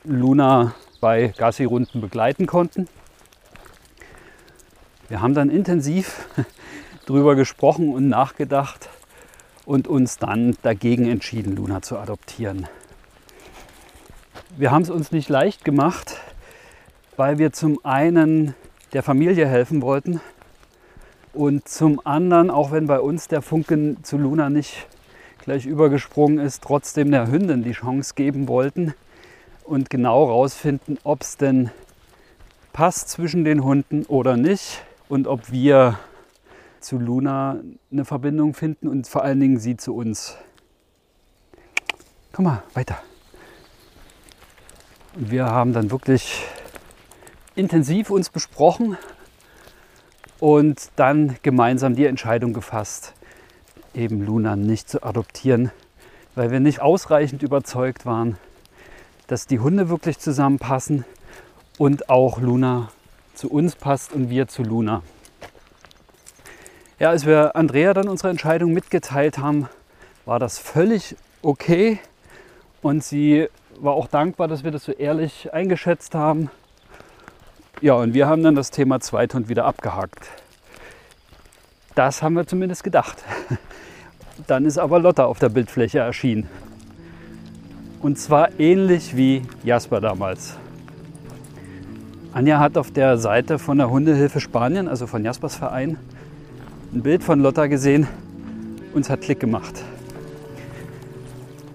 [0.03, 2.87] Luna bei Gassi-Runden begleiten konnten.
[5.07, 6.27] Wir haben dann intensiv
[7.05, 8.89] drüber gesprochen und nachgedacht
[9.65, 12.67] und uns dann dagegen entschieden, Luna zu adoptieren.
[14.57, 16.17] Wir haben es uns nicht leicht gemacht,
[17.17, 18.55] weil wir zum einen
[18.93, 20.21] der Familie helfen wollten
[21.33, 24.87] und zum anderen, auch wenn bei uns der Funken zu Luna nicht
[25.39, 28.93] gleich übergesprungen ist, trotzdem der Hündin die Chance geben wollten
[29.63, 31.71] und genau rausfinden, ob es denn
[32.71, 35.99] passt zwischen den Hunden oder nicht und ob wir
[36.83, 40.37] zu Luna eine Verbindung finden und vor allen Dingen sie zu uns.
[42.33, 42.97] Komm mal, weiter.
[45.15, 46.43] Und wir haben dann wirklich
[47.55, 48.97] intensiv uns besprochen
[50.39, 53.13] und dann gemeinsam die Entscheidung gefasst,
[53.93, 55.71] eben Luna nicht zu adoptieren,
[56.35, 58.37] weil wir nicht ausreichend überzeugt waren,
[59.27, 61.05] dass die Hunde wirklich zusammenpassen
[61.77, 62.91] und auch Luna
[63.35, 65.01] zu uns passt und wir zu Luna.
[66.99, 69.67] Ja, als wir Andrea dann unsere Entscheidung mitgeteilt haben,
[70.25, 71.99] war das völlig okay
[72.81, 73.47] und sie
[73.79, 76.51] war auch dankbar, dass wir das so ehrlich eingeschätzt haben.
[77.81, 80.29] Ja, und wir haben dann das Thema Zweithund wieder abgehakt.
[81.95, 83.23] Das haben wir zumindest gedacht.
[84.47, 86.49] Dann ist aber Lotta auf der Bildfläche erschienen.
[88.01, 90.57] Und zwar ähnlich wie Jasper damals.
[92.33, 95.97] Anja hat auf der Seite von der Hundehilfe Spanien, also von Jaspers Verein,
[96.93, 98.07] ein Bild von Lotta gesehen.
[98.93, 99.83] Uns hat Klick gemacht.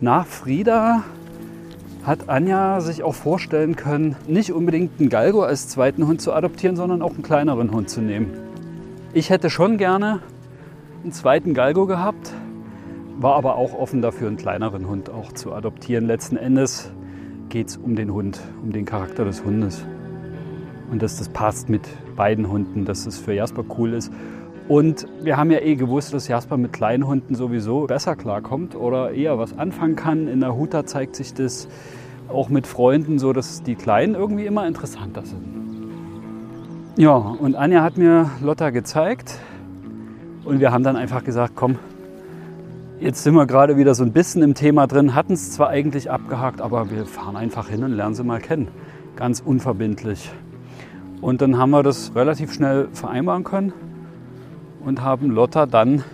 [0.01, 1.03] Nach Frieda
[2.05, 6.77] hat Anja sich auch vorstellen können, nicht unbedingt einen Galgo als zweiten Hund zu adoptieren,
[6.77, 8.31] sondern auch einen kleineren Hund zu nehmen.
[9.13, 10.21] Ich hätte schon gerne
[11.03, 12.33] einen zweiten Galgo gehabt,
[13.19, 16.07] war aber auch offen dafür, einen kleineren Hund auch zu adoptieren.
[16.07, 16.93] Letzten Endes
[17.49, 19.85] geht es um den Hund, um den Charakter des Hundes.
[20.93, 21.83] Und dass das passt mit
[22.15, 24.13] beiden Hunden, dass es für Jasper cool ist.
[24.69, 29.13] Und wir haben ja eh gewusst, dass Jasper mit kleinen Hunden sowieso besser klarkommt oder
[29.13, 30.29] eher was anfangen kann.
[30.29, 31.69] In der Huta zeigt sich das
[32.29, 35.43] auch mit Freunden so, dass die Kleinen irgendwie immer interessanter sind.
[36.99, 39.39] Ja, und Anja hat mir Lotta gezeigt
[40.45, 41.79] und wir haben dann einfach gesagt, komm,
[43.01, 46.11] Jetzt sind wir gerade wieder so ein bisschen im Thema drin, hatten es zwar eigentlich
[46.11, 48.67] abgehakt, aber wir fahren einfach hin und lernen sie mal kennen.
[49.15, 50.33] Ganz unverbindlich.
[51.21, 53.73] Und dann haben wir das relativ schnell vereinbaren können
[54.85, 56.05] und haben Lotta dann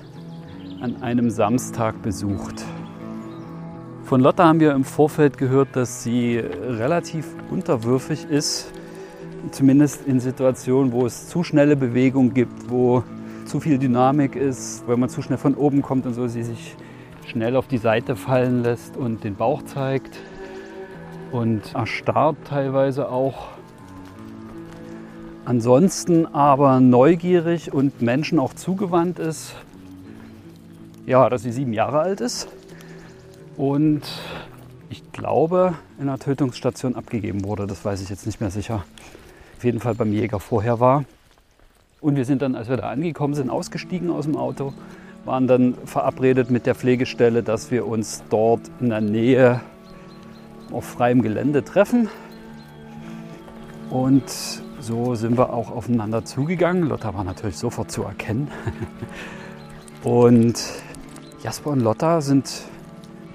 [0.81, 2.64] an einem Samstag besucht.
[4.05, 8.70] Von Lotta haben wir im Vorfeld gehört, dass sie relativ unterwürfig ist,
[9.50, 13.03] zumindest in Situationen, wo es zu schnelle Bewegung gibt, wo
[13.46, 16.77] zu viel Dynamik ist, wenn man zu schnell von oben kommt und so, sie sich
[17.27, 20.18] schnell auf die Seite fallen lässt und den Bauch zeigt
[21.33, 23.54] und erstarrt teilweise auch.
[25.46, 29.54] Ansonsten aber neugierig und Menschen auch zugewandt ist.
[31.07, 32.48] Ja, dass sie sieben Jahre alt ist
[33.59, 34.02] und
[34.88, 37.66] ich glaube in einer Tötungsstation abgegeben wurde.
[37.66, 38.85] Das weiß ich jetzt nicht mehr sicher.
[39.59, 41.04] Auf jeden Fall beim Jäger vorher war.
[42.00, 44.72] Und wir sind dann, als wir da angekommen sind, ausgestiegen aus dem Auto,
[45.26, 49.61] waren dann verabredet mit der Pflegestelle, dass wir uns dort in der Nähe
[50.72, 52.09] auf freiem Gelände treffen.
[53.90, 56.85] Und so sind wir auch aufeinander zugegangen.
[56.85, 58.51] Lotta war natürlich sofort zu erkennen.
[60.05, 60.61] Und
[61.42, 62.51] Jasper und Lotta sind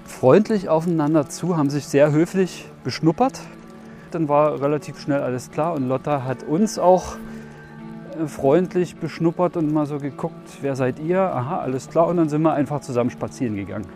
[0.05, 3.41] freundlich aufeinander zu, haben sich sehr höflich beschnuppert.
[4.11, 7.17] Dann war relativ schnell alles klar und Lotta hat uns auch
[8.27, 11.21] freundlich beschnuppert und mal so geguckt, wer seid ihr?
[11.21, 12.07] Aha, alles klar.
[12.07, 13.87] Und dann sind wir einfach zusammen spazieren gegangen.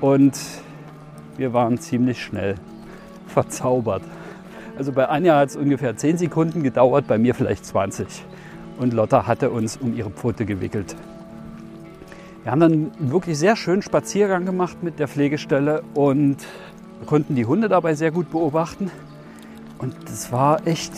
[0.00, 0.38] Und
[1.36, 2.56] wir waren ziemlich schnell
[3.28, 4.02] verzaubert.
[4.76, 8.06] Also bei Anja hat es ungefähr 10 Sekunden gedauert, bei mir vielleicht 20.
[8.78, 10.96] Und Lotta hatte uns um ihre Pfote gewickelt.
[12.42, 16.38] Wir haben dann wirklich sehr schönen Spaziergang gemacht mit der Pflegestelle und
[17.06, 18.90] konnten die Hunde dabei sehr gut beobachten.
[19.78, 20.92] Und es war echt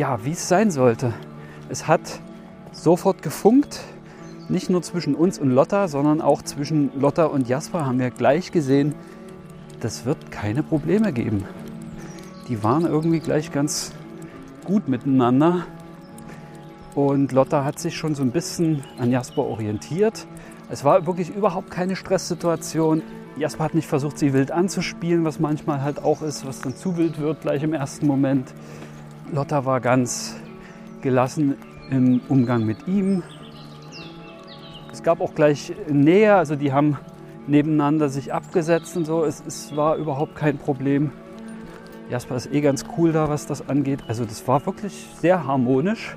[0.00, 1.12] ja, wie es sein sollte.
[1.68, 2.00] Es hat
[2.72, 3.80] sofort gefunkt,
[4.48, 8.50] nicht nur zwischen uns und Lotta, sondern auch zwischen Lotta und Jasper haben wir gleich
[8.50, 8.94] gesehen,
[9.80, 11.44] das wird keine Probleme geben.
[12.50, 13.92] Die waren irgendwie gleich ganz
[14.64, 15.66] gut miteinander.
[16.96, 20.26] Und Lotta hat sich schon so ein bisschen an Jasper orientiert.
[20.68, 23.02] Es war wirklich überhaupt keine Stresssituation.
[23.36, 26.96] Jasper hat nicht versucht, sie wild anzuspielen, was manchmal halt auch ist, was dann zu
[26.96, 28.52] wild wird gleich im ersten Moment.
[29.32, 30.34] Lotta war ganz
[31.02, 31.54] gelassen
[31.88, 33.22] im Umgang mit ihm.
[34.90, 36.98] Es gab auch gleich Nähe, also die haben
[37.46, 39.24] nebeneinander sich abgesetzt und so.
[39.24, 41.12] Es, es war überhaupt kein Problem.
[42.10, 44.00] Jasper ist eh ganz cool da, was das angeht.
[44.08, 46.16] Also das war wirklich sehr harmonisch.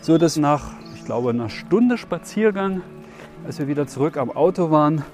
[0.00, 2.80] So dass nach, ich glaube, einer Stunde Spaziergang,
[3.44, 5.04] als wir wieder zurück am Auto waren,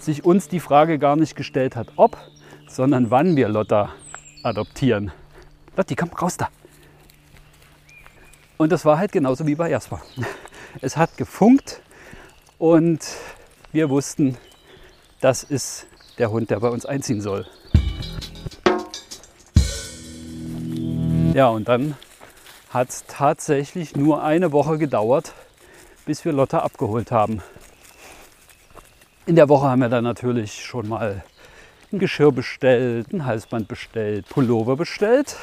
[0.00, 2.16] sich uns die Frage gar nicht gestellt hat, ob,
[2.68, 3.90] sondern wann wir Lotta
[4.42, 5.12] adoptieren.
[5.76, 6.48] Lotti, komm raus da.
[8.56, 10.00] Und das war halt genauso wie bei Jasper.
[10.82, 11.80] Es hat gefunkt
[12.58, 13.00] und
[13.72, 14.36] wir wussten,
[15.22, 15.86] das ist
[16.18, 17.46] der Hund, der bei uns einziehen soll.
[21.36, 21.96] Ja, und dann
[22.70, 25.34] hat es tatsächlich nur eine Woche gedauert,
[26.06, 27.42] bis wir Lotta abgeholt haben.
[29.26, 31.22] In der Woche haben wir dann natürlich schon mal
[31.92, 35.36] ein Geschirr bestellt, ein Halsband bestellt, Pullover bestellt,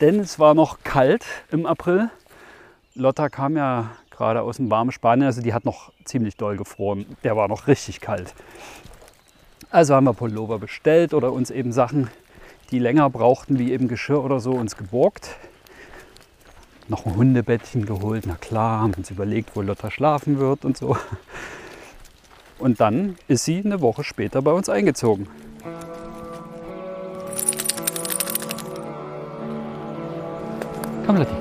[0.00, 2.10] denn es war noch kalt im April.
[2.96, 7.06] Lotta kam ja gerade aus dem warmen Spanien, also die hat noch ziemlich doll gefroren.
[7.22, 8.34] Der war noch richtig kalt.
[9.70, 12.10] Also haben wir Pullover bestellt oder uns eben Sachen,
[12.70, 15.36] die länger brauchten, wie eben Geschirr oder so, uns geborgt.
[16.88, 20.96] Noch ein Hundebettchen geholt, na klar, haben uns überlegt, wo Lotta schlafen wird und so.
[22.58, 25.28] Und dann ist sie eine Woche später bei uns eingezogen.
[31.06, 31.34] Komm, Lotti.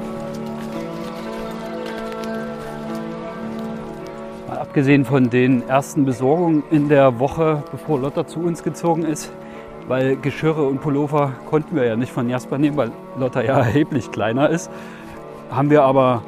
[4.48, 9.32] Mal abgesehen von den ersten Besorgungen in der Woche, bevor Lotta zu uns gezogen ist,
[9.88, 14.12] weil Geschirre und Pullover konnten wir ja nicht von Jasper nehmen, weil Lotta ja erheblich
[14.12, 14.70] kleiner ist,
[15.50, 16.24] haben wir aber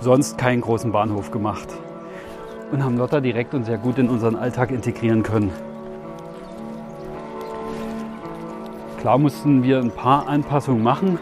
[0.00, 1.68] sonst keinen großen Bahnhof gemacht
[2.72, 5.52] und haben Lotta direkt und sehr gut in unseren Alltag integrieren können.
[8.98, 11.18] Klar mussten wir ein paar Anpassungen machen,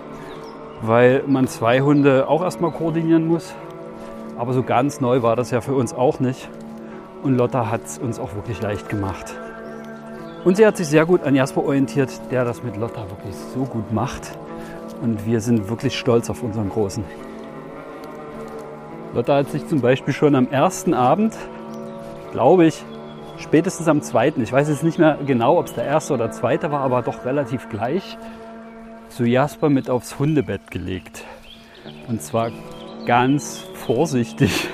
[0.83, 3.55] weil man zwei Hunde auch erstmal koordinieren muss.
[4.39, 6.49] Aber so ganz neu war das ja für uns auch nicht.
[7.23, 9.35] Und Lotta hat es uns auch wirklich leicht gemacht.
[10.45, 13.65] Und sie hat sich sehr gut an Jasper orientiert, der das mit Lotta wirklich so
[13.65, 14.39] gut macht.
[15.03, 17.05] Und wir sind wirklich stolz auf unseren Großen.
[19.15, 21.37] Lotta hat sich zum Beispiel schon am ersten Abend,
[22.33, 22.85] glaube ich,
[23.39, 26.71] spätestens am zweiten, ich weiß jetzt nicht mehr genau, ob es der erste oder zweite
[26.71, 28.17] war, aber doch relativ gleich,
[29.09, 31.25] zu Jasper mit aufs Hundebett gelegt.
[32.09, 32.51] Und zwar
[33.05, 34.69] ganz vorsichtig.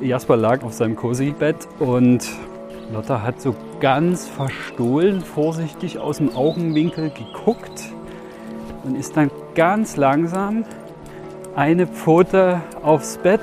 [0.00, 2.26] Jasper lag auf seinem Cozy-Bett und
[2.92, 7.92] Lotta hat so ganz verstohlen, vorsichtig aus dem Augenwinkel geguckt
[8.84, 10.64] und ist dann ganz langsam
[11.54, 13.40] eine Pfote aufs Bett,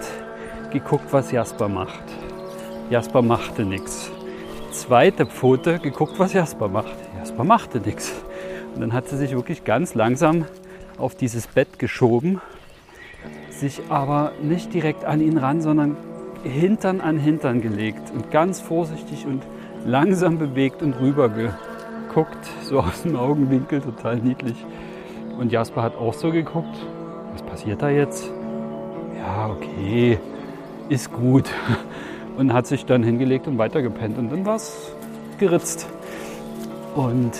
[0.71, 2.03] geguckt, was Jasper macht.
[2.89, 4.11] Jasper machte nichts.
[4.71, 6.95] Zweite Pfote, geguckt, was Jasper macht.
[7.17, 8.13] Jasper machte nichts.
[8.73, 10.45] Und dann hat sie sich wirklich ganz langsam
[10.97, 12.41] auf dieses Bett geschoben,
[13.49, 15.95] sich aber nicht direkt an ihn ran, sondern
[16.43, 19.43] Hintern an Hintern gelegt und ganz vorsichtig und
[19.85, 24.65] langsam bewegt und rüber geguckt, so aus dem Augenwinkel, total niedlich.
[25.37, 26.75] Und Jasper hat auch so geguckt
[27.35, 28.31] was passiert da jetzt?
[29.17, 30.17] Ja, okay,
[30.87, 31.51] ist gut.
[32.37, 34.17] Und hat sich dann hingelegt und weitergepennt.
[34.17, 34.91] Und dann war es
[35.37, 35.87] geritzt.
[36.95, 37.31] Und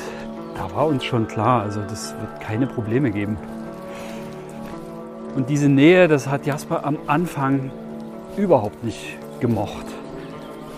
[0.56, 3.38] da war uns schon klar, also das wird keine Probleme geben.
[5.36, 7.72] Und diese Nähe, das hat Jasper am Anfang
[8.36, 9.86] überhaupt nicht gemocht.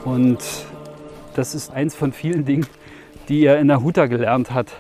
[0.06, 0.40] Und
[1.38, 2.66] das ist eins von vielen Dingen,
[3.30, 4.74] die er in der Huta gelernt hat.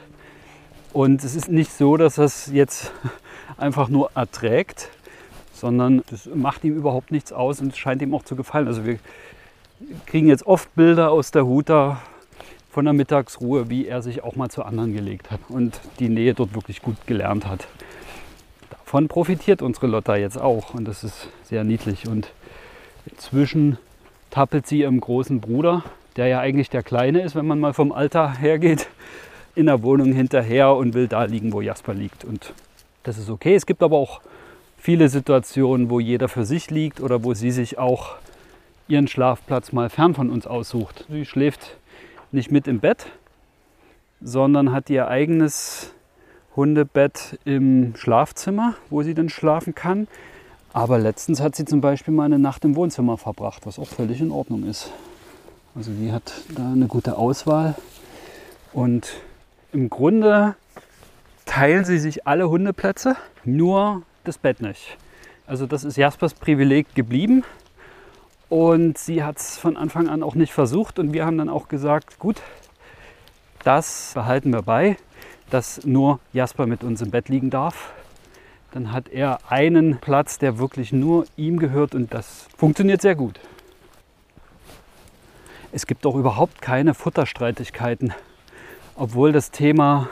[0.91, 2.91] Und es ist nicht so, dass das jetzt
[3.57, 4.89] einfach nur erträgt,
[5.53, 8.67] sondern das macht ihm überhaupt nichts aus und es scheint ihm auch zu gefallen.
[8.67, 8.97] Also wir
[10.07, 12.01] kriegen jetzt oft Bilder aus der Huta
[12.71, 16.33] von der Mittagsruhe, wie er sich auch mal zu anderen gelegt hat und die Nähe
[16.33, 17.67] dort wirklich gut gelernt hat.
[18.71, 22.07] Davon profitiert unsere Lotta jetzt auch und das ist sehr niedlich.
[22.07, 22.31] Und
[23.05, 23.77] inzwischen
[24.31, 25.83] tappelt sie ihrem großen Bruder,
[26.17, 28.89] der ja eigentlich der Kleine ist, wenn man mal vom Alter hergeht,
[29.55, 32.23] in der Wohnung hinterher und will da liegen, wo Jasper liegt.
[32.25, 32.53] Und
[33.03, 33.55] das ist okay.
[33.55, 34.21] Es gibt aber auch
[34.77, 38.15] viele Situationen, wo jeder für sich liegt oder wo sie sich auch
[38.87, 41.05] ihren Schlafplatz mal fern von uns aussucht.
[41.09, 41.77] Sie schläft
[42.31, 43.07] nicht mit im Bett,
[44.21, 45.93] sondern hat ihr eigenes
[46.55, 50.07] Hundebett im Schlafzimmer, wo sie dann schlafen kann.
[50.73, 54.21] Aber letztens hat sie zum Beispiel mal eine Nacht im Wohnzimmer verbracht, was auch völlig
[54.21, 54.91] in Ordnung ist.
[55.77, 57.75] Also die hat da eine gute Auswahl.
[58.73, 59.13] Und
[59.71, 60.55] im Grunde
[61.45, 63.15] teilen sie sich alle Hundeplätze,
[63.45, 64.97] nur das Bett nicht.
[65.45, 67.43] Also das ist Jaspers Privileg geblieben
[68.49, 71.67] und sie hat es von Anfang an auch nicht versucht und wir haben dann auch
[71.67, 72.41] gesagt, gut,
[73.63, 74.97] das behalten wir bei,
[75.51, 77.93] dass nur Jasper mit uns im Bett liegen darf.
[78.71, 83.39] Dann hat er einen Platz, der wirklich nur ihm gehört und das funktioniert sehr gut.
[85.73, 88.13] Es gibt auch überhaupt keine Futterstreitigkeiten,
[88.95, 90.07] obwohl das Thema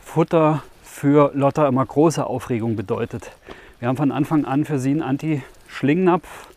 [0.00, 3.32] Futter für Lotta immer große Aufregung bedeutet.
[3.80, 6.48] Wir haben von Anfang an für sie einen Anti-Schlingnapf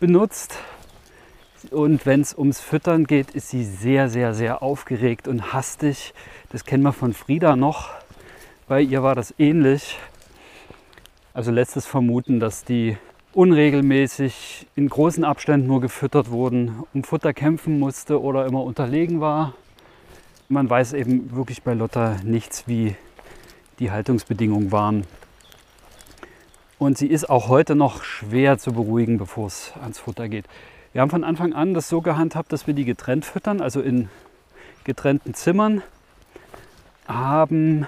[0.00, 0.58] benutzt.
[1.70, 6.12] Und wenn es ums Füttern geht, ist sie sehr, sehr, sehr aufgeregt und hastig.
[6.50, 7.90] Das kennen wir von Frieda noch.
[8.66, 9.96] Bei ihr war das ähnlich.
[11.32, 12.96] Also lässt es vermuten, dass die
[13.32, 19.54] unregelmäßig in großen Abständen nur gefüttert wurden, um Futter kämpfen musste oder immer unterlegen war.
[20.48, 22.96] Man weiß eben wirklich bei Lotta nichts, wie
[23.78, 25.04] die Haltungsbedingungen waren.
[26.78, 30.46] Und sie ist auch heute noch schwer zu beruhigen, bevor es ans Futter geht.
[30.92, 34.08] Wir haben von Anfang an das so gehandhabt, dass wir die getrennt füttern, also in
[34.82, 35.82] getrennten Zimmern.
[37.06, 37.86] Haben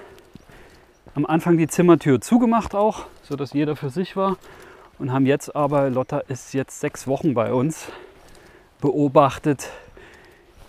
[1.15, 4.37] am Anfang die Zimmertür zugemacht auch, sodass jeder für sich war.
[5.03, 7.89] Und haben jetzt aber, Lotta ist jetzt sechs Wochen bei uns,
[8.81, 9.69] beobachtet,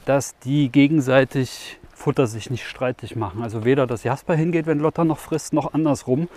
[0.06, 3.44] dass die gegenseitig Futter sich nicht streitig machen.
[3.44, 6.30] Also weder das Jasper hingeht, wenn Lotta noch frisst, noch andersrum.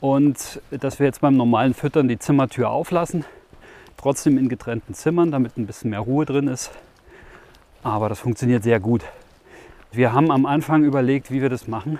[0.00, 3.24] Und dass wir jetzt beim normalen Füttern die Zimmertür auflassen,
[3.96, 6.70] trotzdem in getrennten Zimmern, damit ein bisschen mehr Ruhe drin ist.
[7.82, 9.02] Aber das funktioniert sehr gut.
[9.90, 11.98] Wir haben am Anfang überlegt, wie wir das machen,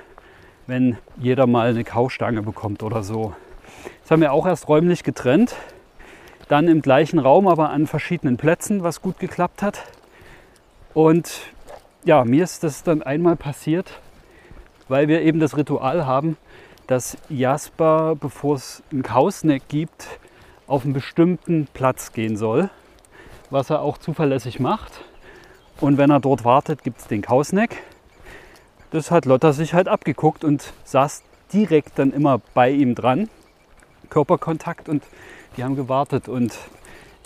[0.69, 3.35] wenn jeder mal eine Kaustange bekommt oder so.
[4.07, 5.57] Das haben wir auch erst räumlich getrennt.
[6.47, 9.83] Dann im gleichen Raum, aber an verschiedenen Plätzen, was gut geklappt hat.
[10.95, 11.41] Und
[12.05, 13.99] ja, mir ist das dann einmal passiert,
[14.87, 16.37] weil wir eben das Ritual haben,
[16.87, 20.07] dass Jasper, bevor es einen Kausneck gibt,
[20.69, 22.71] auf einen bestimmten Platz gehen soll,
[23.51, 25.01] was er auch zuverlässig macht.
[25.81, 27.83] Und wenn er dort wartet, gibt es den Kausneck.
[28.93, 33.29] Das hat Lotta sich halt abgeguckt und saß direkt dann immer bei ihm dran.
[34.07, 35.03] Körperkontakt und
[35.57, 36.29] die haben gewartet.
[36.29, 36.57] Und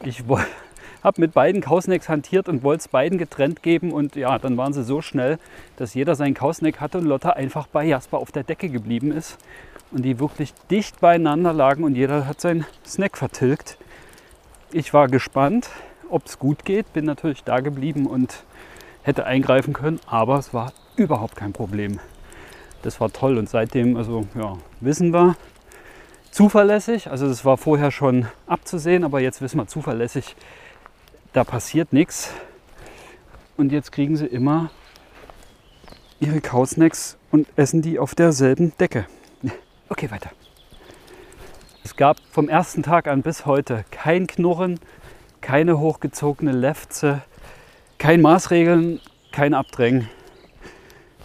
[0.05, 0.25] ich
[1.03, 3.93] habe mit beiden Kausnecks hantiert und wollte es beiden getrennt geben.
[3.93, 5.39] Und ja, dann waren sie so schnell,
[5.77, 9.39] dass jeder seinen Kausneck hatte und Lotta einfach bei Jasper auf der Decke geblieben ist.
[9.91, 13.77] Und die wirklich dicht beieinander lagen und jeder hat seinen Snack vertilgt.
[14.73, 15.69] Ich war gespannt,
[16.09, 16.93] ob es gut geht.
[16.93, 18.45] Bin natürlich da geblieben und
[19.03, 21.99] hätte eingreifen können, aber es war überhaupt kein Problem.
[22.83, 25.37] Das war toll und seitdem, also ja, wissen wir,
[26.31, 27.11] zuverlässig.
[27.11, 30.37] Also das war vorher schon abzusehen, aber jetzt wissen wir zuverlässig,
[31.33, 32.33] da passiert nichts.
[33.57, 34.71] Und jetzt kriegen sie immer
[36.21, 39.07] ihre Kausnacks und essen die auf derselben Decke.
[39.93, 40.31] Okay, weiter.
[41.83, 44.79] Es gab vom ersten Tag an bis heute kein Knurren,
[45.41, 47.23] keine hochgezogene Lefze,
[47.99, 49.01] kein Maßregeln,
[49.33, 50.09] kein Abdrängen.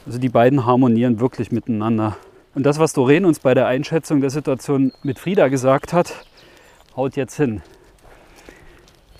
[0.05, 2.17] Also die beiden harmonieren wirklich miteinander.
[2.55, 6.25] Und das, was Doreen uns bei der Einschätzung der Situation mit Frieda gesagt hat,
[6.95, 7.61] haut jetzt hin.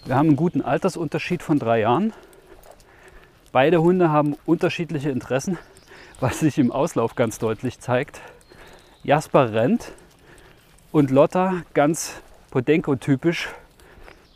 [0.06, 2.14] Wir haben einen guten Altersunterschied von drei Jahren.
[3.52, 5.58] Beide Hunde haben unterschiedliche Interessen,
[6.22, 8.22] was sich im Auslauf ganz deutlich zeigt.
[9.04, 9.92] Jasper rennt
[10.94, 12.22] und Lotta, ganz
[12.52, 13.50] Podenko-typisch,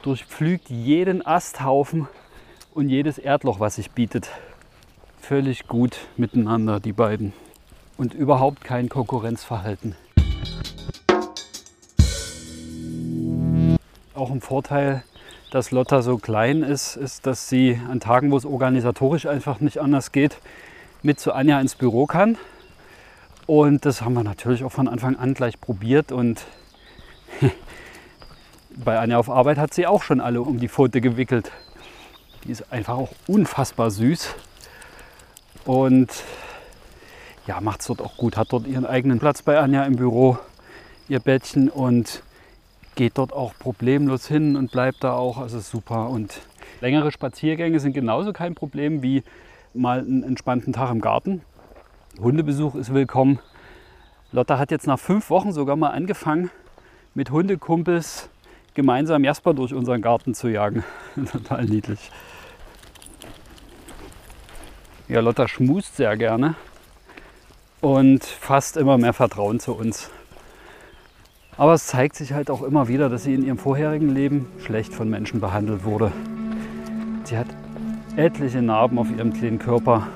[0.03, 2.09] durchpflügt jeden Asthaufen
[2.73, 4.29] und jedes Erdloch, was sich bietet.
[5.21, 7.31] Völlig gut miteinander, die beiden.
[7.99, 9.93] Und überhaupt kein Konkurrenzverhalten.
[14.15, 15.03] Auch ein Vorteil,
[15.51, 19.79] dass Lotta so klein ist, ist, dass sie an Tagen, wo es organisatorisch einfach nicht
[19.79, 20.37] anders geht,
[21.03, 22.37] mit zu Anja ins Büro kann.
[23.47, 26.13] Und das haben wir natürlich auch von Anfang an gleich probiert.
[26.13, 26.45] Und
[28.77, 31.51] bei Anja auf Arbeit hat sie auch schon alle um die Pfote gewickelt.
[32.45, 34.35] Die ist einfach auch unfassbar süß.
[35.65, 36.09] Und
[37.49, 38.37] ja, macht es dort auch gut.
[38.37, 40.37] Hat dort ihren eigenen Platz bei Anja im Büro,
[41.07, 42.21] ihr Bettchen und
[42.93, 45.39] geht dort auch problemlos hin und bleibt da auch.
[45.39, 46.09] Also super.
[46.09, 46.41] Und
[46.79, 49.23] längere Spaziergänge sind genauso kein Problem wie
[49.73, 51.41] mal einen entspannten Tag im Garten.
[52.21, 53.39] Hundebesuch ist willkommen.
[54.31, 56.51] Lotta hat jetzt nach fünf Wochen sogar mal angefangen,
[57.15, 58.29] mit Hundekumpels
[58.75, 60.83] gemeinsam Jasper durch unseren Garten zu jagen.
[61.31, 62.11] Total niedlich.
[65.07, 66.53] Ja, Lotta schmust sehr gerne
[67.82, 70.09] und fasst immer mehr Vertrauen zu uns.
[71.57, 74.93] Aber es zeigt sich halt auch immer wieder, dass sie in ihrem vorherigen Leben schlecht
[74.93, 76.11] von Menschen behandelt wurde.
[77.25, 77.47] Sie hat
[78.15, 80.07] etliche Narben auf ihrem kleinen Körper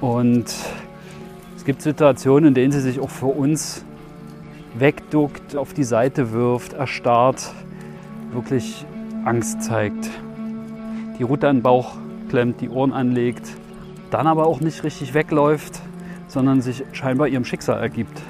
[0.00, 0.44] und
[1.56, 3.84] es gibt Situationen, in denen sie sich auch für uns
[4.78, 7.52] wegduckt, auf die Seite wirft, erstarrt,
[8.32, 8.84] wirklich
[9.24, 10.08] Angst zeigt.
[11.18, 11.96] Die Rute an den Bauch
[12.28, 13.48] klemmt, die Ohren anlegt,
[14.10, 15.80] dann aber auch nicht richtig wegläuft,
[16.28, 18.20] sondern sich scheinbar ihrem Schicksal ergibt.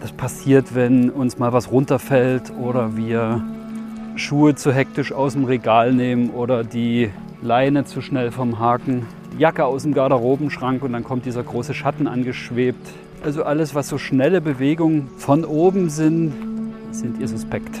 [0.00, 3.42] Das passiert, wenn uns mal was runterfällt oder wir
[4.16, 7.10] Schuhe zu hektisch aus dem Regal nehmen oder die
[7.42, 9.06] Leine zu schnell vom Haken,
[9.38, 12.86] Jacke aus dem Garderobenschrank und dann kommt dieser große Schatten angeschwebt.
[13.22, 16.32] Also alles, was so schnelle Bewegungen von oben sind,
[16.92, 17.78] sind ihr suspekt.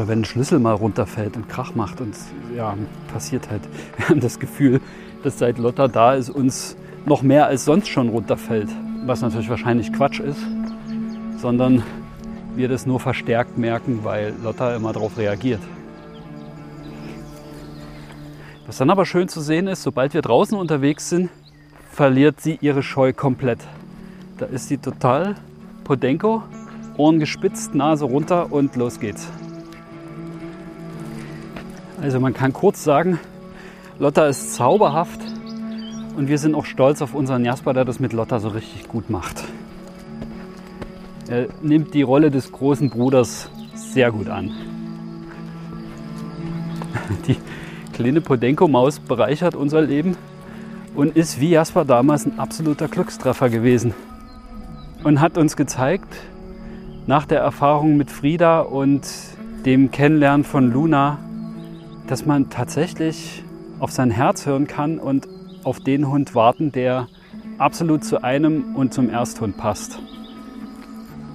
[0.00, 2.16] Oder wenn ein Schlüssel mal runterfällt und Krach macht und
[2.56, 2.74] ja,
[3.12, 3.60] passiert halt.
[3.98, 4.80] Wir haben das Gefühl,
[5.22, 6.74] dass seit Lotta da ist, uns
[7.04, 8.70] noch mehr als sonst schon runterfällt.
[9.04, 10.40] Was natürlich wahrscheinlich Quatsch ist,
[11.36, 11.82] sondern
[12.56, 15.60] wir das nur verstärkt merken, weil Lotta immer darauf reagiert.
[18.66, 21.28] Was dann aber schön zu sehen ist, sobald wir draußen unterwegs sind,
[21.90, 23.58] verliert sie ihre Scheu komplett.
[24.38, 25.34] Da ist sie total
[25.84, 26.42] Podenko,
[26.96, 29.28] Ohren gespitzt, Nase runter und los geht's.
[32.00, 33.20] Also man kann kurz sagen,
[33.98, 35.20] Lotta ist zauberhaft
[36.16, 39.10] und wir sind auch stolz auf unseren Jasper, der das mit Lotta so richtig gut
[39.10, 39.44] macht.
[41.28, 44.50] Er nimmt die Rolle des großen Bruders sehr gut an.
[47.28, 47.36] Die
[47.92, 50.16] kleine Podenko-Maus bereichert unser Leben
[50.94, 53.92] und ist wie Jasper damals ein absoluter Glückstreffer gewesen.
[55.04, 56.16] Und hat uns gezeigt,
[57.06, 59.06] nach der Erfahrung mit Frieda und
[59.66, 61.18] dem Kennenlernen von Luna,
[62.10, 63.44] dass man tatsächlich
[63.78, 65.28] auf sein Herz hören kann und
[65.62, 67.06] auf den Hund warten, der
[67.58, 70.00] absolut zu einem und zum Ersthund passt.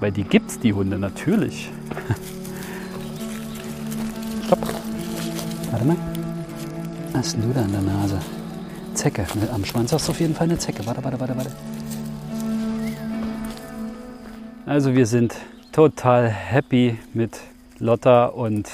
[0.01, 1.71] Weil die gibt's, die Hunde, natürlich.
[4.45, 4.59] Stopp.
[5.71, 5.95] Warte mal.
[7.13, 8.19] Was ist denn du da an der Nase?
[8.95, 9.25] Zecke.
[9.53, 10.85] Am Schwanz hast du auf jeden Fall eine Zecke.
[10.85, 11.51] Warte, warte, warte, warte.
[14.65, 15.37] Also wir sind
[15.71, 17.39] total happy mit
[17.79, 18.69] Lotta und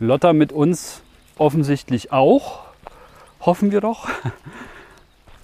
[0.00, 1.02] Lotta mit uns
[1.38, 2.60] offensichtlich auch.
[3.40, 4.08] Hoffen wir doch.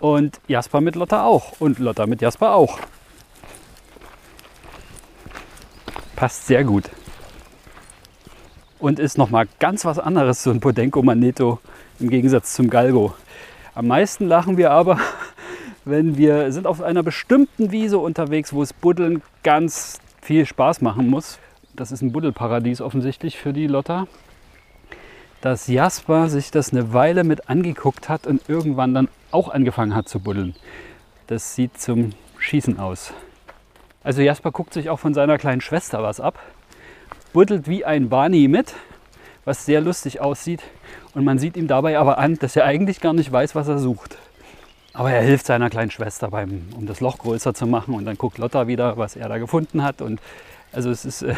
[0.00, 1.60] Und Jasper mit Lotta auch.
[1.60, 2.78] Und Lotta mit Jasper auch.
[6.16, 6.90] Passt sehr gut.
[8.78, 11.60] Und ist nochmal ganz was anderes, so ein Podenco Maneto
[12.00, 13.14] im Gegensatz zum Galgo.
[13.74, 14.98] Am meisten lachen wir aber,
[15.84, 21.08] wenn wir sind auf einer bestimmten Wiese unterwegs, wo es Buddeln ganz viel Spaß machen
[21.08, 21.38] muss.
[21.74, 24.08] Das ist ein Buddelparadies offensichtlich für die Lotta
[25.42, 30.08] dass Jasper sich das eine Weile mit angeguckt hat und irgendwann dann auch angefangen hat
[30.08, 30.54] zu buddeln.
[31.26, 33.12] Das sieht zum Schießen aus.
[34.04, 36.38] Also Jasper guckt sich auch von seiner kleinen Schwester was ab,
[37.32, 38.74] buddelt wie ein Barney mit,
[39.44, 40.62] was sehr lustig aussieht.
[41.12, 43.78] Und man sieht ihm dabei aber an, dass er eigentlich gar nicht weiß, was er
[43.78, 44.18] sucht.
[44.92, 47.94] Aber er hilft seiner kleinen Schwester beim, um das Loch größer zu machen.
[47.94, 50.02] Und dann guckt Lotta wieder, was er da gefunden hat.
[50.02, 50.20] Und
[50.70, 51.34] also es ist äh,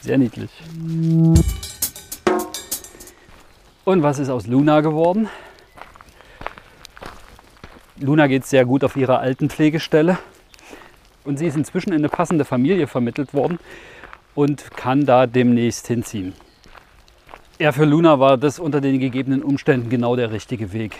[0.00, 0.50] sehr niedlich.
[3.84, 5.28] Und was ist aus Luna geworden?
[7.98, 10.18] Luna geht sehr gut auf ihrer alten Pflegestelle
[11.24, 13.58] und sie ist inzwischen in eine passende Familie vermittelt worden
[14.34, 16.34] und kann da demnächst hinziehen.
[17.58, 20.96] Ja, für Luna war das unter den gegebenen Umständen genau der richtige Weg.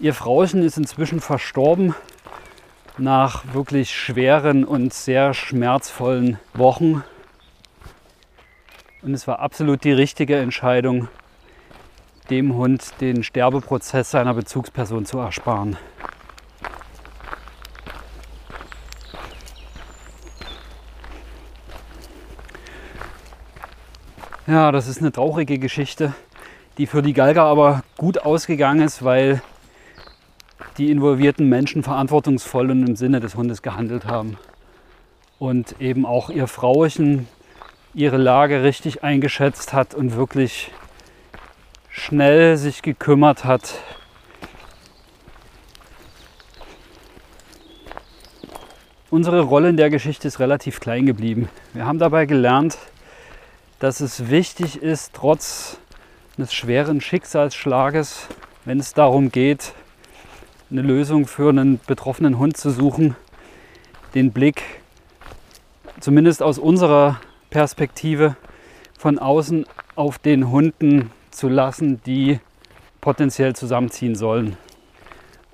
[0.00, 1.94] Ihr Frauchen ist inzwischen verstorben
[2.98, 7.04] nach wirklich schweren und sehr schmerzvollen Wochen.
[9.02, 11.08] Und es war absolut die richtige Entscheidung,
[12.30, 15.76] dem Hund den Sterbeprozess seiner Bezugsperson zu ersparen.
[24.46, 26.14] Ja, das ist eine traurige Geschichte,
[26.78, 29.42] die für die Galga aber gut ausgegangen ist, weil
[30.78, 34.38] die involvierten Menschen verantwortungsvoll und im Sinne des Hundes gehandelt haben.
[35.38, 37.28] Und eben auch ihr Frauchen
[37.92, 40.72] ihre Lage richtig eingeschätzt hat und wirklich
[41.98, 43.74] schnell sich gekümmert hat.
[49.10, 51.48] Unsere Rolle in der Geschichte ist relativ klein geblieben.
[51.72, 52.78] Wir haben dabei gelernt,
[53.78, 55.78] dass es wichtig ist, trotz
[56.36, 58.28] eines schweren Schicksalsschlages,
[58.64, 59.72] wenn es darum geht,
[60.70, 63.16] eine Lösung für einen betroffenen Hund zu suchen,
[64.14, 64.62] den Blick
[66.00, 67.20] zumindest aus unserer
[67.50, 68.36] Perspektive
[68.98, 72.40] von außen auf den Hunden zu lassen, die
[73.00, 74.56] potenziell zusammenziehen sollen.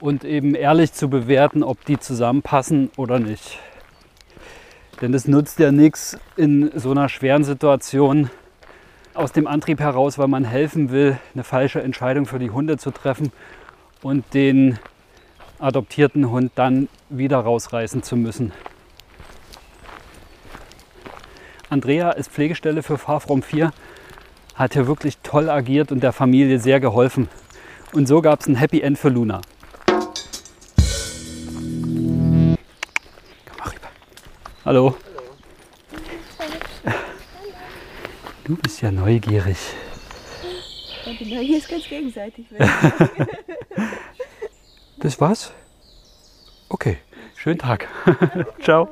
[0.00, 3.58] Und eben ehrlich zu bewerten, ob die zusammenpassen oder nicht.
[5.00, 8.30] Denn es nutzt ja nichts in so einer schweren Situation
[9.12, 12.90] aus dem Antrieb heraus, weil man helfen will, eine falsche Entscheidung für die Hunde zu
[12.90, 13.30] treffen
[14.02, 14.78] und den
[15.58, 18.52] adoptierten Hund dann wieder rausreißen zu müssen.
[21.68, 23.72] Andrea ist Pflegestelle für Fahrfrom 4
[24.54, 27.28] hat hier wirklich toll agiert und der Familie sehr geholfen.
[27.92, 29.40] Und so gab es ein Happy End für Luna.
[34.64, 34.96] Hallo.
[38.44, 39.58] Du bist ja neugierig.
[41.04, 42.46] Ja, die Neugier ist ganz gegenseitig.
[45.04, 45.52] Das war's?
[46.70, 46.96] Okay,
[47.36, 47.88] schönen Tag.
[48.62, 48.88] Ciao.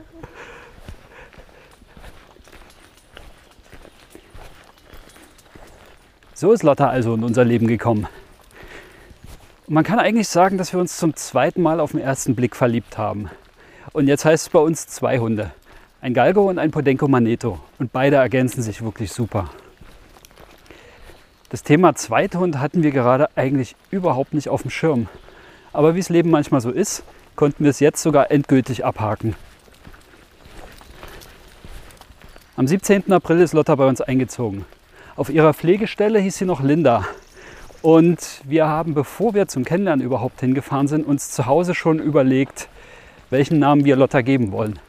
[6.34, 8.06] So ist Lotta also in unser Leben gekommen.
[9.68, 12.96] Man kann eigentlich sagen, dass wir uns zum zweiten Mal auf den ersten Blick verliebt
[12.96, 13.30] haben.
[13.92, 15.50] Und jetzt heißt es bei uns zwei Hunde.
[16.00, 17.60] Ein Galgo und ein Podenco Maneto.
[17.78, 19.50] Und beide ergänzen sich wirklich super.
[21.50, 25.08] Das Thema Zweithund hatten wir gerade eigentlich überhaupt nicht auf dem Schirm.
[25.74, 27.04] Aber wie es Leben manchmal so ist,
[27.36, 29.36] konnten wir es jetzt sogar endgültig abhaken.
[32.56, 33.12] Am 17.
[33.12, 34.64] April ist Lotta bei uns eingezogen.
[35.22, 37.06] Auf ihrer Pflegestelle hieß sie noch Linda.
[37.80, 42.68] Und wir haben, bevor wir zum Kennenlernen überhaupt hingefahren sind, uns zu Hause schon überlegt,
[43.30, 44.80] welchen Namen wir Lotta geben wollen.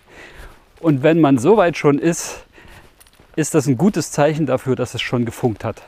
[0.80, 2.46] Und wenn man so weit schon ist,
[3.36, 5.84] ist das ein gutes Zeichen dafür, dass es schon gefunkt hat.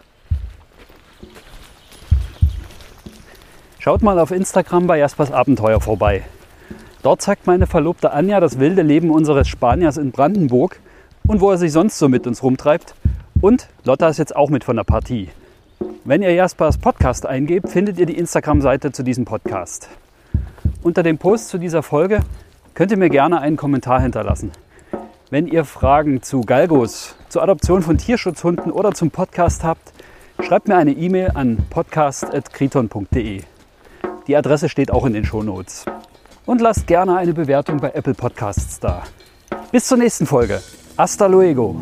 [3.80, 6.22] Schaut mal auf Instagram bei Jaspers Abenteuer vorbei.
[7.02, 10.80] Dort zeigt meine Verlobte Anja das wilde Leben unseres Spaniers in Brandenburg
[11.26, 12.94] und wo er sich sonst so mit uns rumtreibt.
[13.42, 15.30] Und Lotta ist jetzt auch mit von der Partie.
[16.04, 19.90] Wenn ihr Jaspers Podcast eingebt, findet ihr die Instagram-Seite zu diesem Podcast.
[20.84, 22.22] Unter dem Post zu dieser Folge
[22.74, 24.52] könnt ihr mir gerne einen Kommentar hinterlassen.
[25.32, 29.92] Wenn ihr Fragen zu Galgos, zur Adoption von Tierschutzhunden oder zum Podcast habt,
[30.42, 33.42] schreibt mir eine E-Mail an podcast.kriton.de.
[34.28, 35.86] Die Adresse steht auch in den Shownotes.
[36.46, 39.04] Und lasst gerne eine Bewertung bei Apple Podcasts da.
[39.72, 40.62] Bis zur nächsten Folge.
[40.98, 41.76] Hasta luego.